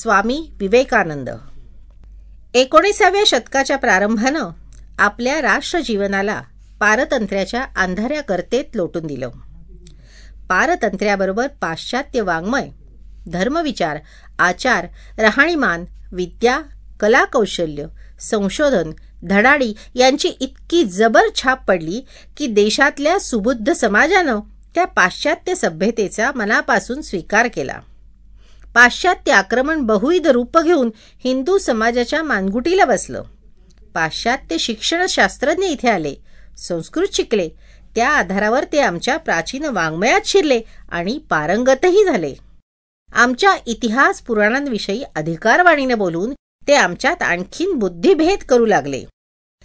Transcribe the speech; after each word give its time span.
स्वामी 0.00 0.50
विवेकानंद. 0.60 1.30
एकोणीसाव्या 2.54 3.22
शतकाच्या 3.26 3.76
प्रारंभानं 3.78 4.50
आपल्या 4.98 5.42
राष्ट्रजीवनाला 5.42 6.42
पारतंत्र्याच्या 6.80 7.64
अंधाऱ्या 7.76 8.20
कर्तेत 8.20 8.64
लोटून 8.74 9.06
दिलं. 9.06 9.30
पारतंत्र्याबरोबर 10.48 11.46
पाश्चात्य 11.46 12.20
वाङ्मय 12.20 12.68
धर्मविचार 13.32 13.98
आचार 14.38 14.86
राहणीमान 15.18 15.84
विद्या 16.12 16.60
कलाकौशल्य 17.00 17.86
संशोधन 18.20 18.90
धडाडी 19.24 19.72
यांची 19.94 20.28
इतकी 20.28 20.84
जबर 20.84 21.22
छाप 21.34 21.68
पडली 21.68 22.00
की 22.36 22.46
देशातल्या 22.46 23.20
सुबुद्ध 23.20 23.72
समाजानं 23.72 24.40
त्या 24.74 24.84
पाश्चात्य 24.84 25.54
सभ्यतेचा 25.54 26.30
मनापासून 26.34 27.00
स्वीकार 27.00 27.48
केला. 27.48 27.78
पाश्चात्य 28.74 29.32
आक्रमण 29.32 29.80
बहुविध 29.80 30.26
रूप 30.26 30.58
घेऊन 30.58 30.90
हिंदू 31.24 31.58
समाजाच्या 31.58 32.22
मानगुटीला 32.22 32.84
बसलं. 32.84 33.22
पाश्चात्य 33.94 34.58
शिक्षणशास्त्रज्ञ 34.58 35.64
इथे 35.64 35.88
आले. 35.88 36.14
संस्कृत 36.58 37.08
शिकले. 37.12 37.48
त्या 37.94 38.08
आधारावर 38.08 38.64
ते 38.64 38.80
आमच्या 38.80 39.16
प्राचीन 39.16 39.64
वाङ्मयात 39.64 40.20
शिरले 40.24 40.60
आणि 40.90 41.18
पारंगतही 41.30 42.04
झाले. 42.04 42.34
आमच्या 43.12 43.56
इतिहास 43.66 44.20
पुराणांविषयी 44.20 45.02
अधिकारवाणीने 45.16 45.94
बोलून 45.94 46.32
ते 46.68 46.74
आमच्यात 46.74 47.22
आणखीन 47.22 47.72
बुद्धिभेद 47.72 48.38
करू 48.38 48.66
लागले. 48.66 49.04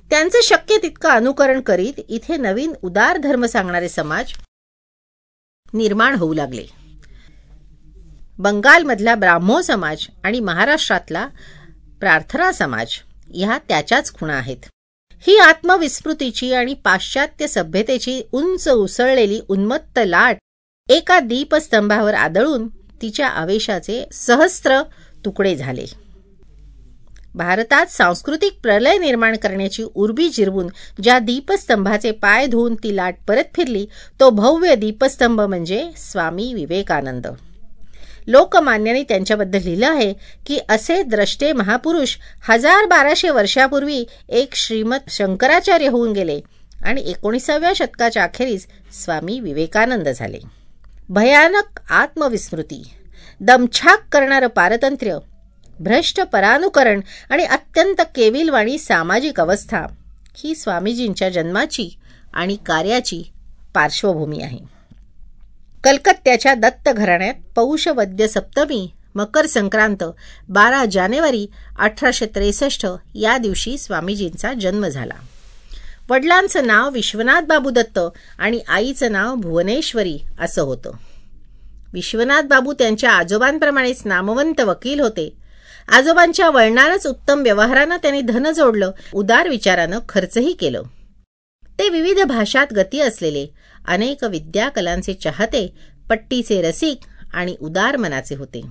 त्यांचं 0.09 0.39
शक्य 0.43 0.77
तितकं 0.77 1.09
अनुकरण 1.09 1.61
करीत 1.61 1.93
इथे 2.09 2.37
नवीन 2.37 2.73
उदार 2.83 3.17
धर्म 3.17 3.45
सांगणारे 3.45 3.89
समाज 3.89 4.33
निर्माण 5.73 6.15
होऊ 6.15 6.33
लागले. 6.33 6.86
बंगालमधला 8.39 9.13
ब्राह्मो 9.15 9.61
समाज 9.61 10.05
आणि 10.23 10.39
महाराष्ट्रातला 10.39 11.27
प्रार्थना 11.99 12.51
समाज 12.51 12.87
ह्या 13.33 13.57
त्याच्याच 13.67 14.13
खुणा 14.13 14.33
आहेत. 14.33 14.65
ही 15.27 15.37
आत्मविस्मृतीची 15.37 16.51
आणि 16.53 16.73
पाश्चात्य 16.73 17.47
सभ्यतेची 17.47 18.21
उंच 18.31 18.67
उसळलेली 18.69 19.39
उन्मत्त 19.49 19.99
लाट 20.05 20.37
एका 20.89 21.19
दीपस्तंभावर 21.19 22.13
आदळून 22.13 22.67
तिच्या 23.01 23.27
आवेशाचे 23.27 24.03
सहस्त्र 24.13 24.81
तुकडे 25.25 25.55
झाले. 25.55 25.85
भारतात 27.35 27.85
सांस्कृतिक 27.85 28.59
प्रलय 28.61 28.97
निर्माण 28.97 29.35
करण्याची 29.35 29.83
उर्बी 29.95 30.29
जिरवून 30.29 30.67
ज्या 31.03 31.19
दीपस्तंभाचे 31.19 32.11
पाय 32.11 32.45
धुवून 32.45 32.75
ती 32.75 32.95
लाट 32.95 33.15
परत 33.27 33.53
फिरली 33.55 33.85
तो 34.19 34.29
भव्य 34.29 34.75
दीपस्तंभ 34.75 35.41
म्हणजे 35.41 35.89
स्वामी 35.97 36.53
विवेकानंद. 36.53 37.27
लोकमान्याने 38.27 39.03
त्यांच्याबद्दल 39.03 39.59
लिहिलं 39.63 39.87
आहे 39.87 40.13
की 40.45 40.59
असे 40.69 41.01
द्रष्टे 41.03 41.51
महापुरुष 41.53 42.15
हजार 42.49 42.85
बाराशे 42.85 43.29
वर्षापूर्वी 43.29 44.05
एक 44.29 44.55
श्रीमत 44.55 45.09
शंकराचार्य 45.09 45.87
होऊन 45.87 46.13
गेले 46.13 46.39
आणि 46.83 47.01
एकोणीसाव्या 47.01 47.71
शतकाच्या 47.75 48.23
अखेरीस 48.23 48.67
स्वामी 48.93 49.39
विवेकानंद 49.39 50.09
झाले. 50.09 50.39
भयानक 51.09 51.79
आत्मविस्मृती 51.89 52.83
दमछाक 53.41 54.07
करणारं 54.11 54.47
पारतंत्र्य 54.47 55.17
भ्रष्ट 55.79 56.21
परानुकरण 56.21 57.01
आणि 57.29 57.43
अत्यंत 57.43 58.01
केविलवाणी 58.15 58.77
सामाजिक 58.77 59.39
अवस्था 59.41 59.85
ही 60.37 60.55
स्वामीजींच्या 60.55 61.29
जन्माची 61.29 61.89
आणि 62.33 62.55
कार्याची 62.65 63.23
पार्श्वभूमी 63.73 64.41
आहे. 64.41 64.76
कलकत्त्याच्या 65.83 66.53
दत्त 66.53 66.89
घराण्यात 66.89 67.33
पौष 67.55 67.87
वद्य 67.87 68.27
सप्तमी 68.27 68.91
मकर 69.15 69.45
संक्रांत 69.45 70.03
बारा 70.49 70.85
जानेवारी 70.85 71.47
अठराशे 71.79 72.25
त्रेसष्ट 72.25 72.87
या 73.15 73.37
दिवशी 73.37 73.77
स्वामीजींचा 73.77 74.53
जन्म 74.53 74.87
झाला. 74.87 75.13
वडिलांचं 76.09 76.67
नाव 76.67 76.89
विश्वनाथ 76.89 77.41
बाबू 77.41 77.69
दत्त 77.69 77.99
आणि 78.39 78.59
आईचं 78.67 79.11
नाव 79.11 79.35
भुवनेश्वरी 79.35 80.19
असं 80.39 80.61
होतं. 80.61 80.91
विश्वनाथ 81.93 82.41
बाबू 82.41 82.73
त्यांच्या 82.73 83.11
आजोबांप्रमाणेच 83.11 84.01
नामवंत 84.05 84.61
वकील 84.61 84.99
होते. 84.99 85.33
आजोबांच्या 85.87 86.49
वळणारच 86.49 87.07
उत्तम 87.07 87.41
व्यवहारानं 87.41 87.97
त्यांनी 87.97 88.21
धन 88.21 88.51
जोडलं 88.51 88.91
उदार 89.13 89.47
विचारानं 89.47 89.99
खर्चही 90.09 90.53
केलं. 90.53 90.81
ते 91.79 91.89
विविध 91.89 92.19
भाषात 92.19 92.73
गती 92.73 92.99
असलेले 92.99 93.47
अनेक 93.87 94.23
विद्या 94.23 94.69
कलांचे 94.69 95.13
चाहते 95.13 95.73
पट्टीचे 96.09 96.61
रसिक 96.61 96.99
आणि 97.33 97.55
उदार 97.59 97.97
मनाचे 97.97 98.35
होते. 98.35 98.61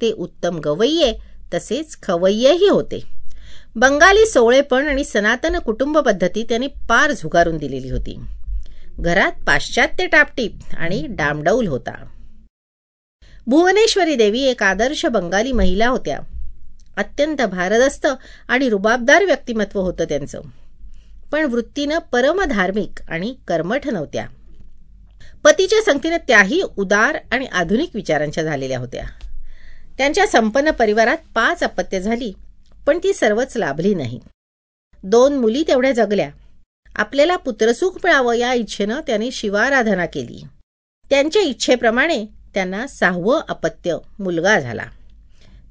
ते 0.00 0.12
उत्तम 0.12 0.58
गवय्ये 0.58 1.14
तसेच 1.54 1.96
खवय्येही 2.02 2.68
होते. 2.68 3.00
बंगाली 3.76 4.26
सोळेपण 4.26 4.86
आणि 4.86 5.04
सनातन 5.04 5.58
कुटुंब 5.58 5.98
पद्धती 5.98 6.42
त्यांनी 6.42 6.66
पार 6.66 7.12
झुगारून 7.12 7.56
दिलेली 7.56 7.90
होती. 7.90 8.20
घरात 9.00 9.32
पाश्चात्य 9.46 10.06
टापटीप 10.06 10.52
आणि 10.76 11.06
डामडौल 11.08 11.66
होता. 11.66 12.06
भुवनेश्वरी 13.46 14.14
देवी 14.14 14.42
एक 14.42 14.62
आदर्श 14.62 15.06
बंगाली 15.06 15.52
महिला 15.52 15.88
होत्या. 15.88 16.18
अत्यंत 16.96 17.42
भारदस्त 17.42 18.06
आणि 18.48 18.68
रुबाबदार 18.68 19.24
व्यक्तिमत्व 19.24 19.80
होतं 19.80 20.04
त्यांचं. 20.04 20.40
पण 21.32 21.44
वृत्तीनं 21.44 21.98
परमधार्मिक 21.98 23.00
आणि 23.08 23.34
कर्मठ 23.48 23.88
नव्हत्या. 23.88 24.26
पतीच्या 25.44 25.82
संगतीनं 25.82 26.16
त्याही 26.28 26.62
उदार 26.78 27.18
आणि 27.32 27.46
आधुनिक 27.46 27.90
विचारांच्या 27.94 28.44
झालेल्या 28.44 28.78
होत्या. 28.78 29.04
त्यांच्या 29.98 30.26
संपन्न 30.26 30.70
परिवारात 30.70 31.16
पाच 31.34 31.62
अपत्य 31.62 32.00
झाली 32.00 32.32
पण 32.86 32.98
ती 32.98 33.12
सर्वच 33.12 33.56
लाभली 33.56 33.94
नाही 33.94 34.20
दोन 35.02 35.36
मुली 35.36 35.62
तेवढ्या 35.68 35.92
जगल्या. 35.92 36.30
आपल्याला 36.96 37.36
पुत्रसुख 37.36 37.90
मिळावं 38.04 38.34
या 38.34 38.52
इच्छेनं 38.52 39.00
त्यांनी 39.00 39.30
शिवाराधना 39.30 40.06
केली. 40.06 40.42
त्यांच्या 41.10 41.42
इच्छेप्रमाणे 41.42 42.24
त्यांना 42.54 42.86
सहावं 42.86 43.40
अपत्य 43.48 43.96
मुलगा 44.18 44.58
झाला. 44.60 44.84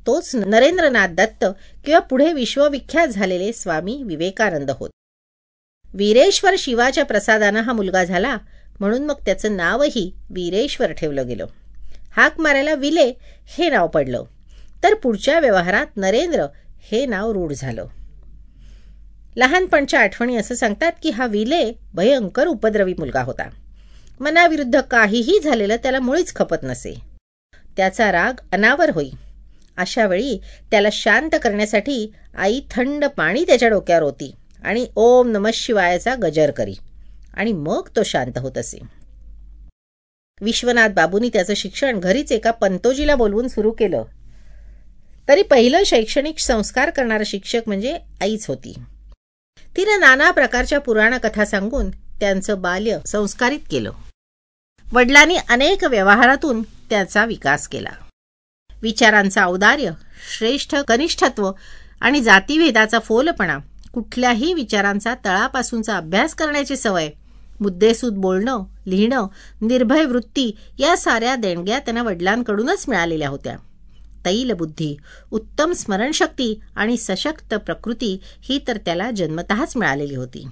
तोच 0.07 0.35
नरेंद्रनाथ 0.35 1.07
दत्त 1.07 1.45
किंवा 1.85 1.99
पुढे 1.99 2.33
विश्वविख्यात 2.33 3.07
झालेले 3.07 3.53
स्वामी 3.53 4.03
विवेकानंद 4.03 4.71
होत. 4.71 4.89
वीरेश्वर 5.93 6.55
शिवाच्या 6.59 7.05
प्रसादानं 7.05 7.59
हा 7.59 7.73
मुलगा 7.73 8.03
झाला 8.03 8.37
म्हणून 8.79 9.05
मग 9.05 9.15
त्याचं 9.25 9.57
नावही 9.57 10.13
वीरेश्वर 10.29 10.91
ठेवलं 10.91 11.27
गेलं. 11.27 11.45
हाक 12.15 12.39
मारायला 12.39 12.73
विले 12.73 13.13
हे 13.45 13.69
नाव 13.69 13.87
पडलं. 13.87 14.23
तर 14.83 14.93
पुढच्या 14.93 15.39
व्यवहारात 15.39 15.97
नरेंद्र 15.97 16.45
हे 16.91 17.05
नाव 17.05 17.31
रूढ 17.31 17.53
झालं. 17.53 17.85
लहानपणच्या 19.35 19.99
आठवणी 19.99 20.35
असं 20.35 20.55
सांगतात 20.55 20.91
की 21.03 21.09
हा 21.09 21.25
विले 21.25 21.71
भयंकर 21.93 22.47
उपद्रवी 22.47 22.93
मुलगा 22.93 23.21
होता. 23.21 23.49
मनाविरुद्ध 24.19 24.81
काहीही 24.81 25.39
झालेलं 25.43 25.75
त्याला 25.75 25.99
मुळीच 25.99 26.35
खपत 26.35 26.57
नसे. 26.63 26.95
त्याचा 27.77 28.11
राग 28.11 28.33
अनावर 28.51 28.89
होई. 28.89 29.09
अशा 29.77 30.05
वेळी 30.05 30.41
त्याला 30.71 30.87
शांत 30.91 31.29
करण्यासाठी 31.43 32.13
आई 32.37 32.61
थंड 32.71 33.05
पाणी 33.05 33.43
त्याच्या 33.43 33.69
डोक्यावर 33.69 34.03
होती 34.03 34.35
आणि 34.63 34.87
ओम 34.95 35.27
नम 35.27 35.47
शिवायाचा 35.53 36.15
गजर 36.15 36.51
करी. 36.51 36.73
आणि 37.37 37.53
मग 37.53 37.87
तो 37.95 38.03
शांत 38.03 38.37
होत 38.37 38.57
असे. 38.57 38.79
विश्वनाथ 40.41 40.89
बाबूंनी 40.89 41.29
त्याचं 41.33 41.53
शिक्षण 41.53 41.99
घरीच 41.99 42.31
एका 42.31 42.51
पंतोजीला 42.51 43.15
बोलवून 43.15 43.47
सुरू 43.47 43.71
केलं. 43.71 44.03
तरी 45.27 45.41
पहिलं 45.41 45.83
शैक्षणिक 45.85 46.39
संस्कार 46.39 46.89
करणारा 46.89 47.23
शिक्षक 47.25 47.61
म्हणजे 47.67 47.99
आईच 48.21 48.47
होती. 48.47 48.73
तिने 49.77 49.97
नाना 49.97 50.31
प्रकारच्या 50.31 50.79
पुराण 50.79 51.17
कथा 51.17 51.45
सांगून 51.45 51.89
त्यांचं 51.89 52.61
बाल्य 52.61 52.97
संस्कारित 53.05 53.59
केलं. 53.71 53.91
वडिलांनी 54.93 55.37
अनेक 55.49 55.83
व्यवहारातून 55.83 56.63
त्याचा 56.63 57.25
विकास 57.25 57.67
केला. 57.67 57.89
विचारांचा 58.81 59.45
औदार्य 59.45 59.91
श्रेष्ठ 60.37 60.75
कनिष्ठत्व 60.75 61.51
आणि 62.01 62.21
जातीभेदाचा 62.21 62.99
फोलपणा 62.99 63.57
कुठल्याही 63.93 64.53
विचारांचा 64.53 65.15
तळापासूनचा 65.25 65.97
अभ्यास 65.97 66.35
करण्याची 66.35 66.77
सवय 66.77 67.09
मुद्देसूद 67.59 68.13
बोलणं 68.13 68.63
लिहिणं 68.87 69.27
निर्भय 69.61 70.05
वृत्ती 70.05 70.55
या 70.79 70.97
साऱ्या 70.97 71.35
देणग्या 71.35 71.79
त्यांना 71.79 72.03
वडिलांकडूनच 72.03 72.85
मिळालेल्या 72.87 73.29
होत्या. 73.29 73.57
तैल 74.25 74.51
बुद्धी 74.51 74.97
उत्तम 75.31 75.71
स्मरणशक्ती 75.71 76.59
आणि 76.75 76.97
सशक्त 76.97 77.53
प्रकृती 77.53 78.19
ही 78.23 78.59
तर 78.67 78.77
त्याला 78.77 79.11
जन्मतःच 79.11 79.77
मिळालेली 79.77 80.15
होती. 80.15 80.47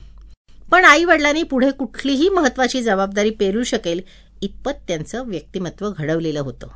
पण 0.72 0.86
आई 0.86 1.04
वडिलांनी 1.04 1.44
पुढे 1.44 1.72
कुठलीही 1.72 2.30
महत्वाची 2.30 2.82
जबाबदारी 2.84 3.30
पेरू 3.30 3.64
शकेल 3.64 4.02
इतपत 4.42 4.72
त्यांचं 4.88 5.30
व्यक्तिमत्व 5.30 5.92
घडवलेलं 5.98 6.40
होतं. 6.40 6.68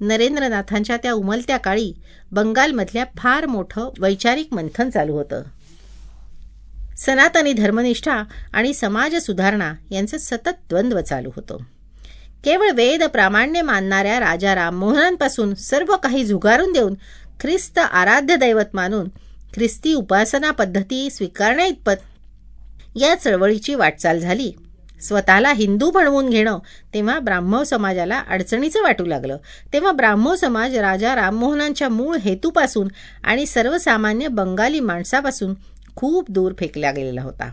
नरेंद्रनाथांच्या 0.00 0.96
त्या 0.96 1.12
उमलत्या 1.12 1.56
काळी 1.56 1.92
बंगालमधल्या 2.32 3.04
फार 3.16 3.46
मोठं 3.46 3.88
वैचारिक 3.98 4.54
मंथन 4.54 4.90
चालू 4.90 5.12
होतं. 5.12 5.42
सनातनी 7.06 7.52
धर्मनिष्ठा 7.52 8.22
आणि 8.52 8.74
समाज 8.74 9.14
सुधारणा 9.16 9.72
यांचं 9.90 10.18
सतत 10.18 10.48
द्वंद्व 10.68 11.00
चालू 11.00 11.30
होतं. 11.36 11.56
केवळ 12.44 12.70
वेद 12.70 13.02
प्रामाण्य 13.04 13.62
मानणाऱ्या 13.62 14.20
राजा 14.20 14.54
राममोहनांपासून 14.54 15.54
सर्व 15.54 15.96
काही 15.96 16.24
झुगारून 16.24 16.72
देऊन 16.72 16.94
ख्रिस्त 17.40 17.78
आराध्य 17.78 18.36
दैवत 18.36 18.74
मानून 18.74 19.08
ख्रिस्ती 19.54 19.94
उपासना 19.94 20.50
पद्धती 20.50 21.10
स्वीकारण्या 21.10 21.66
इतपत 21.66 22.02
या 22.96 23.14
चळवळीची 23.14 23.74
वाटचाल 23.74 24.18
झाली. 24.18 24.52
स्वतःला 25.00 25.52
हिंदू 25.52 25.90
बनवून 25.90 26.28
घेणं 26.30 26.58
तेव्हा 26.94 27.18
ब्राह्मव 27.18 27.64
समाजाला 27.64 28.22
अडचणीचं 28.28 28.82
वाटू 28.82 29.04
लागलं. 29.06 29.36
तेव्हा 29.72 29.92
ब्राह्मव 29.92 30.34
समाज 30.34 30.76
राजा 30.76 31.14
राममोहनांच्या 31.14 31.88
मूळ 31.88 32.16
हेतूपासून 32.16 32.88
आणि 33.24 33.46
सर्वसामान्य 33.46 34.28
बंगाली 34.28 34.80
माणसापासून 34.80 35.54
खूप 35.96 36.30
दूर 36.30 36.52
फेकला 36.58 36.92
गेलेला 36.92 37.22
होता. 37.22 37.52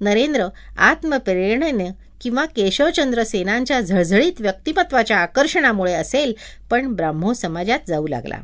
नरेंद्र 0.00 0.46
आत्मप्रेरणेने 0.78 1.90
किंवा 2.20 2.44
केशवचंद्र 2.44 3.24
सेनांच्या 3.24 3.80
झळझळीत 3.80 4.40
व्यक्तिमत्वाच्या 4.40 5.16
आकर्षणामुळे 5.16 5.92
असेल 5.92 6.32
पण 6.70 6.92
ब्राह्मो 6.92 7.32
समाजात 7.32 7.78
जाऊ 7.88 8.06
लागला. 8.06 8.40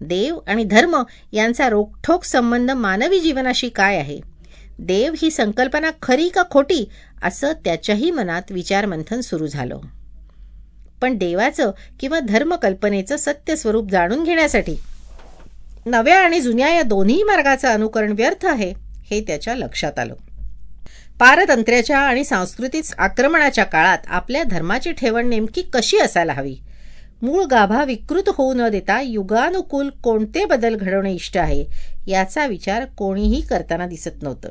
देव 0.00 0.38
आणि 0.46 0.64
धर्म 0.64 1.02
यांचा 1.32 1.68
रोखठोक 1.68 2.24
संबंध 2.24 2.70
मानवी 2.70 3.20
जीवनाशी 3.20 3.68
काय 3.68 3.96
आहे? 3.96 4.20
देव 4.78 5.12
ही 5.22 5.30
संकल्पना 5.30 5.90
खरी 6.02 6.28
का 6.28 6.42
खोटी 6.50 6.88
असं 7.22 7.52
त्याच्याही 7.52 8.10
मनात 8.10 8.42
विचारमंथन 8.50 9.20
सुरू 9.20 9.46
झालं. 9.46 9.78
पण 11.02 11.18
देवाचं 11.18 11.70
किंवा 12.00 12.20
धर्मकल्पनेचं 12.20 13.16
सत्य 13.16 13.56
स्वरूप 13.56 13.90
जाणून 13.90 14.24
घेण्यासाठी 14.24 14.76
नव्या 15.86 16.20
आणि 16.20 16.40
जुन्या 16.40 16.68
या 16.68 16.82
दोन्ही 16.82 17.22
मार्गाचं 17.22 17.68
अनुकरण 17.68 18.12
व्यर्थ 18.12 18.46
आहे 18.46 18.72
हे 19.10 19.20
त्याच्या 19.20 19.54
लक्षात 19.54 19.98
आलं. 19.98 20.14
पारतंत्र्याच्या 21.18 21.98
आणि 21.98 22.24
सांस्कृतिक 22.24 22.84
आक्रमणाच्या 22.98 23.64
काळात 23.64 23.98
आपल्या 24.06 24.42
धर्माची 24.42 24.92
ठेवण 24.92 25.28
नेमकी 25.28 25.62
कशी 25.62 25.98
असायला 25.98 26.32
हवी? 26.32 26.56
मूळ 27.22 27.44
गाभा 27.44 27.84
विकृत 27.84 28.22
होऊ 28.28 28.54
न 28.54 28.68
देता 28.68 29.00
युगानुकूल 29.00 29.88
कोणते 29.88 30.44
बदल 30.44 30.76
घडवणे 30.76 31.12
इष्ट 31.12 31.38
आहे 31.38 31.64
याचा 32.06 32.46
विचार 32.46 32.84
कोणीही 32.84 33.40
करताना 33.40 33.86
दिसत 33.86 34.22
नव्हतं. 34.22 34.48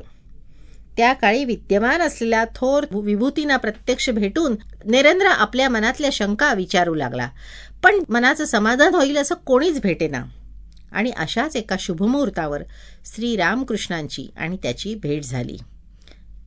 त्या 0.96 1.12
काळी 1.12 1.44
विद्यमान 1.44 2.00
असलेल्या 2.00 2.44
थोर 2.44 2.84
विभूतींना 2.90 3.56
प्रत्यक्ष 3.56 4.10
भेटून 4.10 4.56
नरेंद्र 4.84 5.26
आपल्या 5.26 5.68
मनातल्या 5.68 6.10
शंका 6.12 6.54
विचारू 6.54 6.94
लागला. 6.94 7.28
पण 7.82 7.94
मनाचं 8.08 8.44
समाधान 8.44 8.94
होईल 8.94 9.16
असं 9.16 9.34
कोणीच 9.34 9.80
भेटेना. 9.80 10.24
आणि 10.92 11.10
अशाच 11.16 11.56
एका 11.56 11.76
शुभमुहूर्तावर 11.80 12.62
श्री 13.14 13.36
रामकृष्णांची 13.36 14.30
आणि 14.36 14.56
त्याची 14.62 14.94
भेट 14.94 15.24
झाली. 15.24 15.56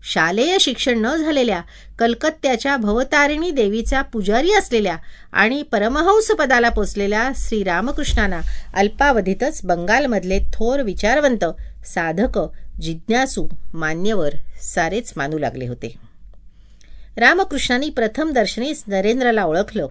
शालेय 0.05 0.57
शिक्षण 0.59 0.97
न 0.97 1.15
झालेल्या 1.15 1.61
कलकत्त्याच्या 1.99 2.77
भवतारिणी 2.77 3.51
देवीचा 3.51 4.01
पुजारी 4.01 4.51
असलेल्या 4.53 4.97
आणि 5.33 5.63
परमहंस 5.63 6.31
पदाला 6.31 6.69
पोचलेल्या 6.69 7.31
श्रीरामकृष्णांना 7.35 8.39
अल्पावधीतच 8.73 9.61
बंगालमधले 9.63 10.39
थोर 10.53 10.79
विचारवंत 10.79 11.45
साधक 11.85 12.39
जिज्ञासू 12.81 13.47
मान्यवर 13.73 14.29
सारेच 14.61 15.13
मानू 15.15 15.37
लागले 15.37 15.67
होते. 15.67 15.93
रामकृष्णांनी 17.17 17.89
प्रथम 17.89 18.31
दर्शनीच 18.31 18.83
नरेंद्रला 18.87 19.43
ओळखलं. 19.43 19.87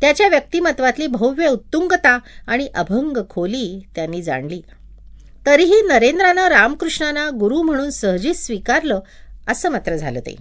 त्याच्या 0.00 0.28
व्यक्तिमत्वातली 0.28 1.06
भव्य 1.06 1.48
उत्तुंगता 1.48 2.18
आणि 2.46 2.68
अभंग 2.74 3.16
खोली 3.30 3.86
त्यांनी 3.94 4.22
जाणली. 4.22 4.62
तरीही 5.46 5.82
नरेंद्रानं 5.88 6.48
रामकृष्णांना 6.48 7.30
गुरु 7.30 7.62
म्हणून 7.62 7.90
सहजीच 7.90 8.46
स्वीकारलं 8.46 9.00
असं 9.48 9.68
मात्र 9.68 9.96
झालं 9.96 10.20
ते. 10.20 10.36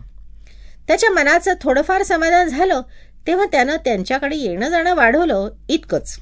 त्याच्या 0.87 1.09
मनाचं 1.09 1.53
थोडंफार 1.61 2.03
समाधान 2.03 2.47
झालं 2.47 2.81
तेव्हा 3.27 3.45
त्यानं 3.45 3.75
त्यांच्याकडे 3.75 4.35
येणं 4.35 4.69
जाणं 4.69 4.95
वाढवलं 4.95 5.49
इतकंच. 5.69 6.17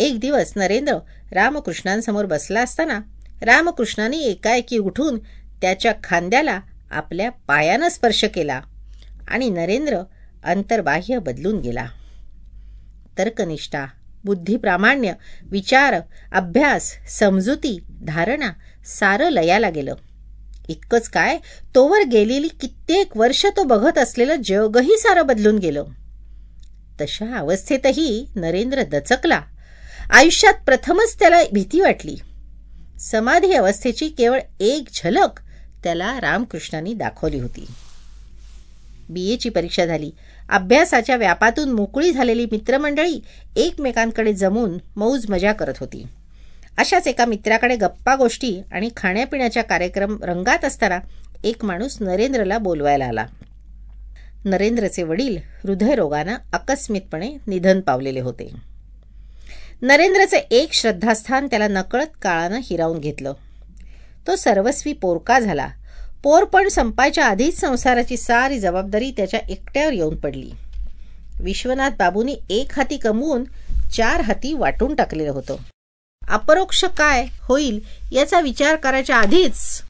एक 0.00 0.20
दिवस 0.20 0.52
नरेंद्र 0.56 0.94
रामकृष्णांसमोर 1.32 2.24
बसला 2.24 2.60
असताना 2.60 3.00
रामकृष्णाने 3.42 4.18
एकाएकी 4.18 4.78
उठून 4.78 5.18
त्याच्या 5.60 5.92
खांद्याला 6.04 6.60
आपल्या 6.90 7.30
पायानं 7.30 7.88
स्पर्श 7.88 8.24
केला 8.24 8.60
आणि 9.28 9.50
नरेंद्र 9.50 9.98
अंतर्बाह्य 10.44 11.18
बदलून 11.18 11.60
गेला. 11.60 11.86
तर्कनिष्ठा 13.18 13.86
बुद्धिप्रामाण्य 14.24 15.12
विचार 15.42 15.94
अभ्यास 16.32 16.92
समजुती 17.08 17.84
धारणा 18.02 18.50
सारं 18.86 19.28
लयाला 19.28 19.70
गेलं. 19.70 19.94
इतकंच 20.68 21.08
काय 21.08 21.38
तोवर 21.74 22.04
गेलेली 22.12 22.48
कित्येक 22.48 23.16
वर्ष 23.16 23.46
तो 23.56 23.64
बघत 23.64 23.98
असलेलं 23.98 24.34
जगही 24.44 24.96
सारं 24.98 25.26
बदलून 25.26 25.58
गेलं. 25.58 25.84
तशा 27.00 27.38
अवस्थेतही 27.38 28.26
नरेंद्र 28.36 28.82
दचकला. 28.82 29.40
आयुष्यात 30.10 30.54
प्रथमच 30.66 31.18
त्याला 31.18 31.42
भीती 31.52 31.80
वाटली. 31.80 32.16
समाधी 33.00 33.52
अवस्थेची 33.52 34.08
केवळ 34.08 34.40
एक 34.60 34.84
झलक 34.94 35.40
त्याला 35.84 36.20
रामकृष्णांनी 36.20 36.94
दाखवली 36.94 37.40
होती. 37.40 37.66
बी 39.08 39.32
एची 39.32 39.48
परीक्षा 39.48 39.86
झाली. 39.86 40.10
अभ्यासाच्या 40.48 41.16
व्यापातून 41.16 41.70
मोकळी 41.70 42.12
झालेली 42.12 42.46
मित्रमंडळी 42.52 43.20
एकमेकांकडे 43.56 44.32
जमून 44.32 44.78
मौज 44.96 45.30
मजा 45.30 45.52
करत 45.52 45.74
होती. 45.80 46.06
अशाच 46.78 47.06
एका 47.06 47.24
मित्राकडे 47.24 47.76
गप्पा 47.76 48.16
गोष्टी 48.16 48.60
आणि 48.72 48.90
खाण्यापिण्याच्या 48.96 49.62
कार्यक्रम 49.62 50.16
रंगात 50.22 50.64
असताना 50.64 50.98
एक 51.44 51.64
माणूस 51.64 51.96
नरेंद्रला 52.00 52.58
बोलवायला 52.58 53.04
आला. 53.04 53.26
नरेंद्रचे 54.44 55.02
वडील 55.02 55.36
हृदयरोगानं 55.36 56.34
आकस्मितपणे 56.52 57.32
निधन 57.46 57.80
पावलेले 57.80 58.20
होते. 58.20 58.54
नरेंद्रचे 59.82 60.36
एक 60.36 60.72
श्रद्धास्थान 60.72 61.46
त्याला 61.46 61.68
नकळत 61.68 62.06
काळानं 62.22 62.60
हिरावून 62.62 62.98
घेतलं. 62.98 63.32
तो 64.26 64.36
सर्वस्वी 64.36 64.92
पोरका 64.92 65.38
झाला. 65.38 65.68
पोरपण 66.24 66.68
संपायच्या 66.68 67.26
आधीच 67.26 67.60
संसाराची 67.60 68.16
सारी 68.16 68.60
जबाबदारी 68.60 69.10
त्याच्या 69.10 69.40
एकट्यावर 69.48 69.92
येऊन 69.92 70.16
पडली. 70.16 70.50
विश्वनाथ 71.40 71.90
बाबूंनी 71.90 72.36
एक 72.50 72.72
हाती 72.76 72.96
कमवून 72.96 73.44
चार 73.96 74.20
हाती 74.20 74.52
वाटून 74.52 74.94
टाकलेलं 74.94 75.30
होतं. 75.30 75.56
अपरोक्ष 76.28 76.84
काय 76.84 77.26
होईल 77.42 77.80
याचा 78.12 78.40
विचार 78.40 78.76
करायच्या 78.76 79.16
आधीच 79.16 79.82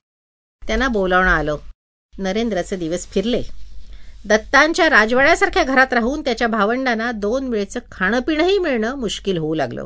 त्यांना 0.66 0.88
बोलावणं 0.88 1.30
आलं. 1.30 1.56
नरेंद्राचे 2.18 2.76
दिवस 2.76 3.06
फिरले. 3.06 3.42
दत्तांच्या 4.26 4.90
राजवाड्यासारख्या 4.90 5.64
घरात 5.64 5.92
राहून 5.92 6.20
त्याच्या 6.20 6.48
भावंडांना 6.48 7.12
दोन 7.12 7.48
वेळेचं 7.48 7.80
खाणं 7.92 8.20
पिणंही 8.20 8.58
मिळणं 8.58 8.94
मुश्किल 8.94 9.38
होऊ 9.38 9.54
लागलं. 9.54 9.84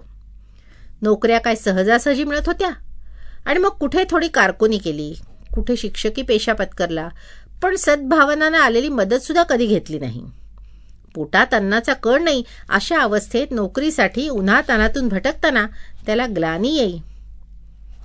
नोकऱ्या 1.03 1.39
काय 1.39 1.55
सहजासहजी 1.55 2.25
मिळत 2.25 2.47
होत्या? 2.47 2.71
आणि 3.47 3.59
मग 3.59 3.69
कुठे 3.69 4.05
थोडी 4.11 4.29
कारकुनी 4.29 4.79
केली? 4.79 5.15
कुठे 5.59 5.77
शिक्षकी 5.77 6.23
पेशा 6.23 6.53
पत्करला 6.53 7.09
पण 7.63 7.77
सद्भावनानं 7.77 8.59
आलेली 8.59 8.89
मदतसुद्धा 8.89 9.43
कधी 9.43 9.67
घेतली 9.67 9.99
नाही. 9.99 10.23
पोटात 11.15 11.55
अन्नाचा 11.55 11.93
कळ 11.93 12.19
नाही 12.19 12.43
अशा 12.69 13.01
अवस्थेत 13.01 13.47
नोकरीसाठी 13.51 14.29
उन्हातानातून 14.29 15.09
भटकताना 15.09 15.67
त्याला 16.07 16.27
ग्लानी 16.27 16.77
येई. 16.77 16.99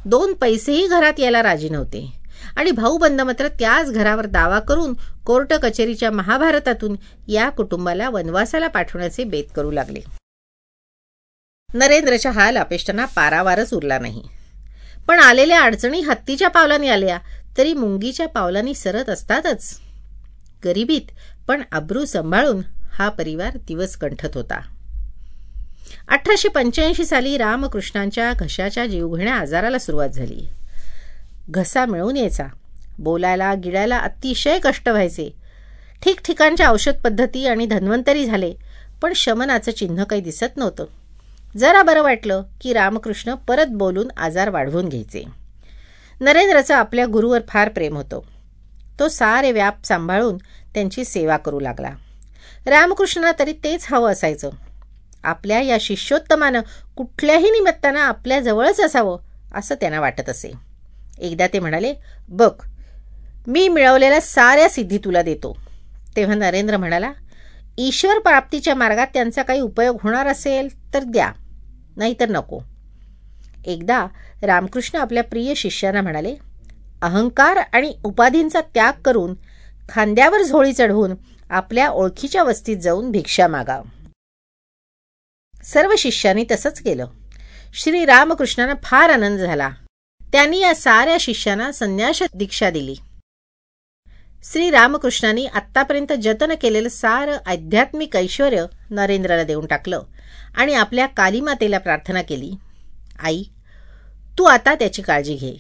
दोन 0.06 0.34
पैसेही 0.34 0.88
घरात 0.88 1.20
यायला 1.20 1.44
राजी 1.44 1.70
नव्हते. 1.70 2.12
आणि 2.56 2.72
भाऊबंद 2.72 3.22
मात्र 3.22 3.48
त्याच 3.48 3.92
घरावर 3.92 4.26
दावा 4.26 4.60
करून 4.60 4.94
कोर्ट 5.26 5.54
कचेरीच्या 5.54 6.12
महाभारतातून 6.12 6.96
या 7.28 7.50
कुटुंबाला 7.50 8.10
वनवासाला 8.10 8.68
पाठवण्याचे 8.68 9.24
बेत 9.24 9.44
करू 9.56 9.72
लागले. 9.72 10.00
नरेंद्रच्या 11.74 12.32
हाल 12.32 12.58
अपेष्टांना 12.58 13.06
पारावारच 13.06 13.74
उरला 13.74 14.00
नाही. 14.00 14.24
पण 15.08 15.20
आलेल्या 15.20 15.62
अडचणी 15.62 16.02
हत्तीच्या 16.02 16.48
पावलाने 16.48 16.90
आल्या 16.90 17.20
तरी 17.58 17.74
मुंगीच्या 17.74 18.28
पावलांनी 18.28 18.74
सरत 18.74 19.10
असतातच. 19.10 19.78
गरिबीत 20.66 21.12
पण 21.48 21.62
अब्रू 21.72 22.06
सांभाळून 22.06 22.62
हा 22.92 23.10
परिवार 23.10 23.58
दिवस 23.68 23.96
कंठत 23.96 24.30
होता. 24.34 24.62
अठराशे 26.08 26.48
पंच्याऐंशी 26.48 27.06
साली 27.06 27.38
रामकृष्णांच्या 27.38 28.34
घशाच्या 28.40 28.88
जीवघेण्या 28.88 29.36
आजाराला 29.36 29.80
सुरुवात 29.80 30.10
झाली. 30.10 30.50
घसा 31.50 31.86
मिळून 31.86 32.18
यायचा. 32.18 32.44
बोलायला 33.00 33.54
गिळायला 33.54 33.98
अतिशय 33.98 34.60
कष्ट 34.64 34.90
व्हायचे. 34.90 35.34
ठिकठिकाणच्या 36.02 36.70
औषध 36.70 36.94
पद्धती 37.04 37.48
आणि 37.48 37.66
धन्वंतरी 37.66 38.26
झाले 38.26 38.54
पण 39.02 39.14
शमनाचं 39.16 39.72
चिन्ह 39.72 40.04
काही 40.04 40.22
दिसत 40.22 40.58
नव्हतं. 40.58 40.86
जरा 41.58 41.84
बरं 41.84 42.04
वाटलं 42.04 42.44
की 42.62 42.74
रामकृष्ण 42.74 43.34
परत 43.34 43.66
बोलून 43.66 44.08
आजार 44.18 44.50
वाढवून 44.50 44.90
घ्यायचे. 44.90 45.43
नरेंद्रचा 46.22 46.78
आपल्या 46.78 47.06
गुरुवर 47.06 47.42
फार 47.48 47.70
प्रेम 47.70 47.96
होतो. 47.96 48.26
तो 49.00 49.08
सारे 49.08 49.52
व्याप 49.52 49.86
सांभाळून 49.86 50.38
त्यांची 50.74 51.06
सेवा 51.06 51.38
करू 51.38 51.60
लागला. 51.60 51.90
रामकृष्णाला 52.66 53.32
तरी 53.40 53.54
तेच 53.54 53.86
हवं 53.90 54.12
असायचं. 54.12 54.50
आपल्या 55.24 55.62
या 55.62 55.78
शिष्योत्तमानं 55.82 56.62
कुठल्याही 56.98 57.52
निमित्तानं 57.52 58.00
आपल्याजवळच 58.00 58.80
असावं 58.80 59.18
असं 59.56 59.76
त्यांना 59.76 60.00
वाटत 60.00 60.30
असे. 60.30 60.52
एकदा 61.18 61.48
ते 61.48 61.60
म्हणाले 61.60 61.94
बघ 62.30 62.52
मी 63.48 63.70
मिळवलेल्या 63.70 64.22
साऱ्या 64.22 64.70
सिद्धी 64.70 64.98
तुला 64.98 65.22
देतो. 65.22 65.58
तेव्हा 66.16 66.36
नरेंद्र 66.36 66.78
म्हणाला 66.78 67.12
ईश्वर 67.78 68.20
प्राप्तीच्या 68.20 68.76
मार्गात 68.76 69.08
त्यांचा 69.14 69.44
काही 69.44 69.60
उपयोग 69.60 69.98
होणार 70.04 70.28
असेल 70.28 70.94
तर 70.94 71.04
द्या 71.04 71.32
नाहीतर 71.98 72.30
नको. 72.30 72.60
एकदा 73.66 74.08
रामकृष्ण 74.44 74.98
आपल्या 74.98 75.24
प्रिय 75.24 75.54
शिष्यांना 75.54 76.02
म्हणाले 76.02 76.36
अहंकार 77.02 77.58
आणि 77.58 77.94
उपाधींचा 78.04 78.62
त्याग 78.62 79.02
करून 79.02 79.34
खांद्यावर 79.90 80.42
झोळी 80.42 80.74
चढवून 80.74 81.14
आपल्या 81.50 81.90
ओळखीच्या 81.90 82.44
वस्तीत 82.44 82.78
जाऊन 82.78 83.12
भिक्षा 83.12 83.48
मागा. 83.48 83.82
सर्व 85.64 85.92
शिष्यांनी 85.98 86.46
तसंच 86.52 86.82
केलं. 86.82 87.08
श्री 87.74 88.06
रामकृष्णांना 88.06 88.74
फार 88.84 89.10
आनंद 89.10 89.40
झाला. 89.40 89.70
त्यांनी 90.22 90.60
या 90.60 90.76
साऱ्या 90.76 91.18
शिष्यांना 91.20 91.72
संन्यास 91.72 92.24
दीक्षा 92.36 92.70
दिली. 92.70 92.96
श्री 94.44 94.70
रामकृष्णांनी 94.70 95.46
आत्तापर्यंत 95.46 96.14
जतन 96.22 96.52
केलेलं 96.62 96.90
सारं 96.90 97.38
आध्यात्मिक 97.46 98.18
ऐश्वर 98.18 98.54
नरेंद्रला 98.90 99.44
देऊन 99.44 99.66
टाकलं 99.66 100.02
आणि 100.56 100.74
आपल्या 100.74 101.06
कालीमातेला 101.06 101.78
प्रार्थना 101.78 102.22
केली. 102.22 102.52
आई 103.20 103.44
तू 104.38 104.44
आता 104.44 104.76
त्याची 104.76 105.02
काळजी 105.02 105.36
घे. 105.36 105.56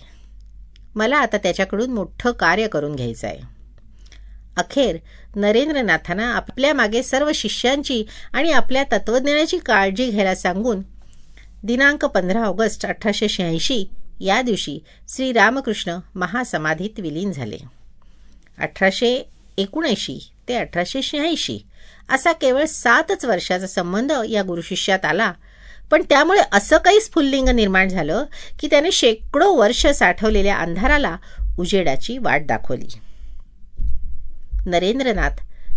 मला 0.95 1.17
आता 1.17 1.37
त्याच्याकडून 1.37 1.89
मोठं 1.89 2.31
कार्य 2.31 2.67
करून 2.67 2.95
घ्यायचं 2.95 3.27
आहे 3.27 3.39
अखेर 4.57 4.97
नरेंद्रनाथांना 5.35 6.33
आपल्या 6.33 6.73
मागे 6.73 7.03
सर्व 7.03 7.31
शिष्यांची 7.35 8.03
आणि 8.33 8.51
आपल्या 8.51 8.83
तत्वज्ञानाची 8.91 9.57
काळजी 9.57 10.09
घ्यायला 10.09 10.35
सांगून 10.35 10.81
दिनांक 11.63 12.05
पंधरा 12.05 12.43
ऑगस्ट 12.43 12.85
अठराशे 12.85 13.29
शहाऐंशी 13.29 13.85
या 14.19 14.41
दिवशी 14.41 14.79
श्री 15.09 15.31
रामकृष्ण 15.31 15.97
महासमाधीत 16.15 16.99
विलीन 16.99 17.31
झाले. 17.31 17.57
अठराशे 18.57 19.29
एकोणऐंशी 19.57 20.19
ते 20.47 20.55
अठराशे 20.55 21.01
शहाऐंशी 21.01 21.59
असा 22.09 22.31
केवळ 22.31 22.65
सातच 22.65 23.25
वर्षाचा 23.25 23.67
संबंध 23.67 24.11
या 24.29 24.43
गुरुशिष्यात 24.43 25.05
आला 25.05 25.33
पण 25.93 26.01
त्यामुळे 26.09 26.41
असं 26.51 26.77
काही 26.77 27.01
स्फुल्लिंग 27.01 27.49
निर्माण 27.49 27.87
झालं 27.87 28.25
की 28.59 28.67
त्याने 28.67 28.91
शेकडो 28.91 29.53
वर्ष 29.53 29.87
साठवलेल्या 29.87 30.57
अंधाराला 30.57 31.17
उजेडाची 31.59 32.17
वाट 32.17 32.45
दाखवली. 32.45 32.87
नरेंद्रनाथ 34.65 35.29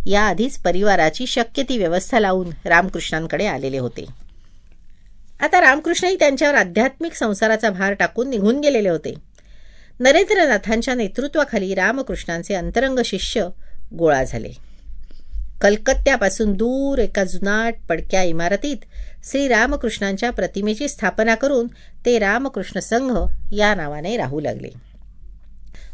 याआधीच 0.06 0.58
परिवाराची 0.58 1.26
शक्य 1.26 1.62
ती 1.62 1.78
व्यवस्था 1.78 2.20
लावून 2.20 2.50
रामकृष्णांकडे 2.64 3.46
आलेले 3.46 3.78
होते. 3.78 4.04
आता 5.40 5.60
रामकृष्णही 5.60 6.16
त्यांच्यावर 6.16 6.54
आध्यात्मिक 6.54 7.12
संसाराचा 7.12 7.70
भार 7.70 7.92
टाकून 7.92 8.30
निघून 8.30 8.60
गेलेले 8.60 8.88
होते. 8.88 9.14
नरेंद्रनाथांच्या 10.00 10.94
नेतृत्वाखाली 10.94 11.74
रामकृष्णांचे 11.74 12.54
अंतरंग 12.54 12.98
शिष्य 13.04 13.48
गोळा 13.98 14.24
झाले. 14.24 14.52
कलकत्त्यापासून 15.60 16.52
दूर 16.52 16.98
एका 16.98 17.24
जुनाट 17.24 17.74
पडक्या 17.88 18.22
इमारतीत 18.22 18.76
श्री 19.24 19.48
रामकृष्णांच्या 19.48 20.30
प्रतिमेची 20.30 20.88
स्थापना 20.88 21.34
करून 21.34 21.66
ते 22.06 22.18
रामकृष्ण 22.18 22.80
संघ 22.80 23.18
या 23.52 23.74
नावाने 23.74 24.16
राहू 24.16 24.40
लागले. 24.40 24.68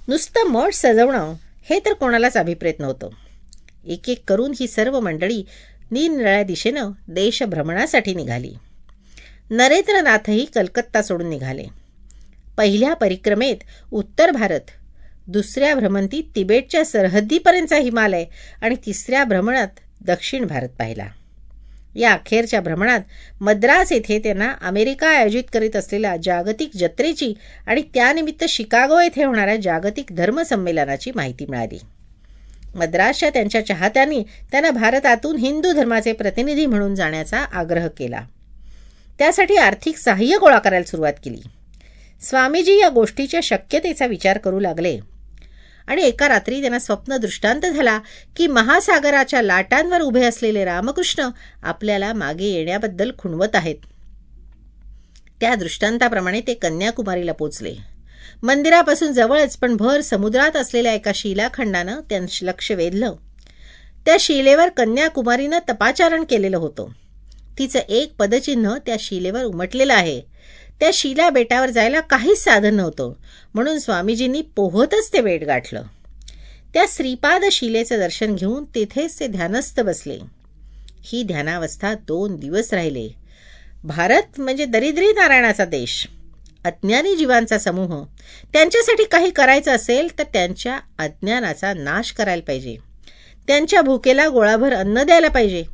नुसतं 0.08 0.46
मठ 0.46 0.72
सजवणं 0.72 1.34
हे 1.70 1.78
तर 1.78 1.92
कोणालाच 1.92 2.36
अभिप्रेत 2.36 2.74
नव्हतं. 2.78 3.08
एक 3.86 4.08
एक 4.08 4.22
करून 4.28 4.52
ही 4.60 4.66
सर्व 4.66 5.00
मंडळी 5.00 5.44
निरनिळ्या 5.90 6.42
दिशेनं 6.42 6.90
देशभ्रमणासाठी 7.08 8.14
निघाली. 8.14 8.54
नरेंद्रनाथही 9.50 10.44
कलकत्ता 10.44 11.02
सोडून 11.02 11.28
निघाले. 11.28 11.64
पहिल्या 12.56 12.94
परिक्रमेत 12.94 13.56
उत्तर 13.92 14.30
भारत 14.30 14.60
दुसऱ्या 15.32 15.74
भ्रमंतीत 15.74 16.22
तिबेटच्या 16.36 16.84
सरहद्दीपर्यंतचा 16.84 17.76
हिमालय 17.76 18.24
आणि 18.62 18.74
तिसऱ्या 18.86 19.24
भ्रमणात 19.24 19.68
दक्षिण 20.00 20.44
भारत 20.46 20.68
पाहिला. 20.68 21.06
या 21.94 22.12
अखेरच्या 22.12 22.60
भ्रमणात 22.60 23.00
मद्रास 23.40 23.92
येथे 23.92 24.18
त्यांना 24.18 24.54
अमेरिका 24.62 25.08
आयोजित 25.08 25.42
करीत 25.52 25.76
असलेल्या 25.76 26.16
जागतिक 26.22 26.70
जत्रेची 26.76 27.34
आणि 27.66 27.82
त्यानिमित्त 27.94 28.44
शिकागो 28.48 29.00
येथे 29.00 29.24
होणाऱ्या 29.24 29.56
जागतिक 29.56 30.04
धर्मसंमेलनाची 30.12 31.10
माहिती 31.14 31.46
मिळाली. 31.46 31.78
मद्रासच्या 32.74 33.30
त्यांच्या 33.30 33.66
चाहत्यांनी 33.66 34.22
त्यांना 34.50 34.70
भारतातून 34.70 35.36
हिंदू 35.36 35.72
धर्माचे 35.72 36.12
प्रतिनिधी 36.12 36.66
म्हणून 36.66 36.94
जाण्याचा 36.94 37.38
आग्रह 37.38 37.88
केला. 37.88 38.20
त्यासाठी 39.18 39.56
आर्थिक 39.56 39.96
सहाय्य 39.96 40.36
गोळा 40.36 40.58
करायला 40.58 40.90
सुरुवात 40.90 41.14
केली. 41.24 41.40
स्वामीजी 42.22 42.80
या 42.80 42.88
गोष्टीच्या 42.88 43.40
शक्यतेचा 43.42 44.06
विचार 44.06 44.38
करू 44.38 44.60
लागले. 44.60 45.11
आणि 45.86 46.02
एका 46.02 46.28
रात्री 46.28 46.60
त्यांना 46.60 46.78
स्वप्न 46.78 47.16
दृष्टांत 47.16 47.66
झाला 47.66 48.00
की 48.36 48.46
महासागराच्या 48.46 49.42
लाटांवर 49.42 50.00
उभे 50.00 50.24
असलेले 50.24 50.64
रामकृष्ण 50.64 51.28
आपल्याला 51.62 52.12
मागे 52.12 52.44
येण्याबद्दल 52.44 53.10
खुणवत 53.18 53.56
आहेत. 53.56 53.76
त्या 55.40 55.54
दृष्टांताप्रमाणे 55.54 56.40
ते 56.40 56.54
कन्याकुमारीला 56.54 57.32
पोचले. 57.32 57.74
मंदिरापासून 58.42 59.12
जवळच 59.12 59.56
पण 59.56 59.76
भर 59.76 60.00
समुद्रात 60.00 60.56
असलेल्या 60.56 60.92
एका 60.92 61.10
शिलाखंडानं 61.14 62.00
त्यांचं 62.00 62.46
लक्ष 62.46 62.72
वेधलं. 62.72 63.14
त्या 64.06 64.16
शिलेवर 64.20 64.68
कन्याकुमारीनं 64.68 65.58
तपाचारण 65.68 66.24
केलेलं 66.24 66.56
होतं. 66.56 66.86
तिचं 67.58 67.78
एक 67.78 68.14
पदचिन्ह 68.18 68.76
त्या 68.76 68.96
शिलेवर 68.98 69.44
उमटलेलं 69.44 69.94
आहे. 69.94 70.31
त्या 70.82 70.90
शिला 70.94 71.30
बेटावर 71.30 71.70
जायला 71.70 72.00
काहीच 72.00 72.44
साधन 72.44 72.74
नव्हतं. 72.74 73.12
म्हणून 73.54 73.78
स्वामीजींनी 73.78 74.42
पोहतच 74.42 75.12
ते 75.12 75.20
बेट 75.20 75.44
गाठलं. 75.44 75.82
त्या 76.74 76.84
श्रीपाद 76.88 77.44
शिलेचं 77.52 77.98
दर्शन 77.98 78.34
घेऊन 78.34 78.64
तिथेच 78.64 79.20
ते 79.20 79.26
ध्यानस्थ 79.26 79.80
बसले. 79.80 80.18
ही 81.04 81.22
ध्यानावस्था 81.22 81.94
दोन 81.94 82.36
दिवस 82.36 82.72
राहिले. 82.72 83.08
भारत 83.84 84.22
म्हणजे 84.38 84.64
दरिद्री 84.64 85.06
नारायणाचा 85.06 85.64
देश. 85.64 86.08
अज्ञानी 86.64 87.16
जीवांचा 87.16 87.58
समूह. 87.58 88.06
त्यांच्यासाठी 88.52 89.04
काही 89.04 89.30
करायचं 89.30 89.70
असेल 89.70 90.18
तर 90.18 90.24
त्यांच्या 90.24 90.80
अज्ञानाचा 90.98 91.74
नाश 91.74 92.12
करायला 92.12 92.42
पाहिजे. 92.42 92.76
त्यांच्या 93.46 93.82
भुकेला 93.82 94.28
गोळाभर 94.28 94.72
अन्न 94.72 95.02
द्यायला 95.02 95.28
पाहिजे. 95.28 95.64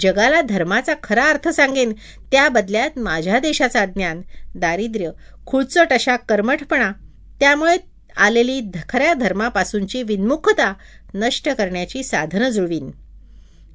जगाला 0.00 0.40
धर्माचा 0.40 0.94
खरा 1.02 1.24
अर्थ 1.24 1.48
सांगेन 1.48 1.92
त्या 2.32 2.48
बदल्यात 2.48 2.98
माझ्या 2.98 3.38
देशाचा 3.38 3.80
अज्ञान 3.80 4.20
दारिद्र्य 4.54 5.10
खुळचट 5.46 5.92
अशा 5.92 6.16
कर्मठपणा 6.16 6.92
त्यामुळे 7.40 7.76
आलेली 8.16 8.60
खऱ्या 8.88 9.12
धर्मापासूनची 9.14 10.02
विन्मुखता 10.02 10.72
नष्ट 11.14 11.48
करण्याची 11.48 12.02
साधनं 12.02 12.48
जुळवीन. 12.48 12.90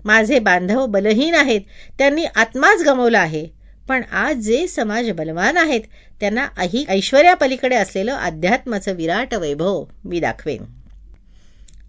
माझे 0.06 0.40
बांधव 0.40 0.86
बलहीन 0.86 1.36
आहेत 1.36 1.62
त्यांनी 1.98 2.26
आत्माच 2.26 2.84
गमवला 2.84 3.20
आहे 3.20 3.48
पण 3.90 4.04
आज 4.04 4.36
जे 4.36 4.68
समाज 4.68 5.10
बलवान 5.10 5.58
आहेत 5.58 5.82
त्यांना 6.20 6.48
अही 6.58 6.86
ऐश्वर्यापलीकडे 6.90 7.76
असलेलं 7.76 8.14
अध्यात्माचं 8.14 8.94
विराट 8.94 9.34
वैभव 9.34 9.84
मी 10.06 10.20
दाखवेन. 10.20 10.64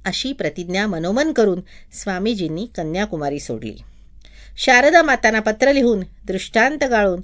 अशी 0.04 0.32
प्रतिज्ञा 0.32 0.86
मनोमन 0.86 1.32
करून 1.32 1.60
स्वामीजींनी 1.92 2.66
कन्याकुमारी 2.76 3.40
सोडली. 3.40 3.76
शारदा 4.64 5.02
मातांना 5.02 5.40
पत्र 5.40 5.72
लिहून 5.72 6.00
दृष्टांत 6.24 6.84
गाळून 6.84 7.20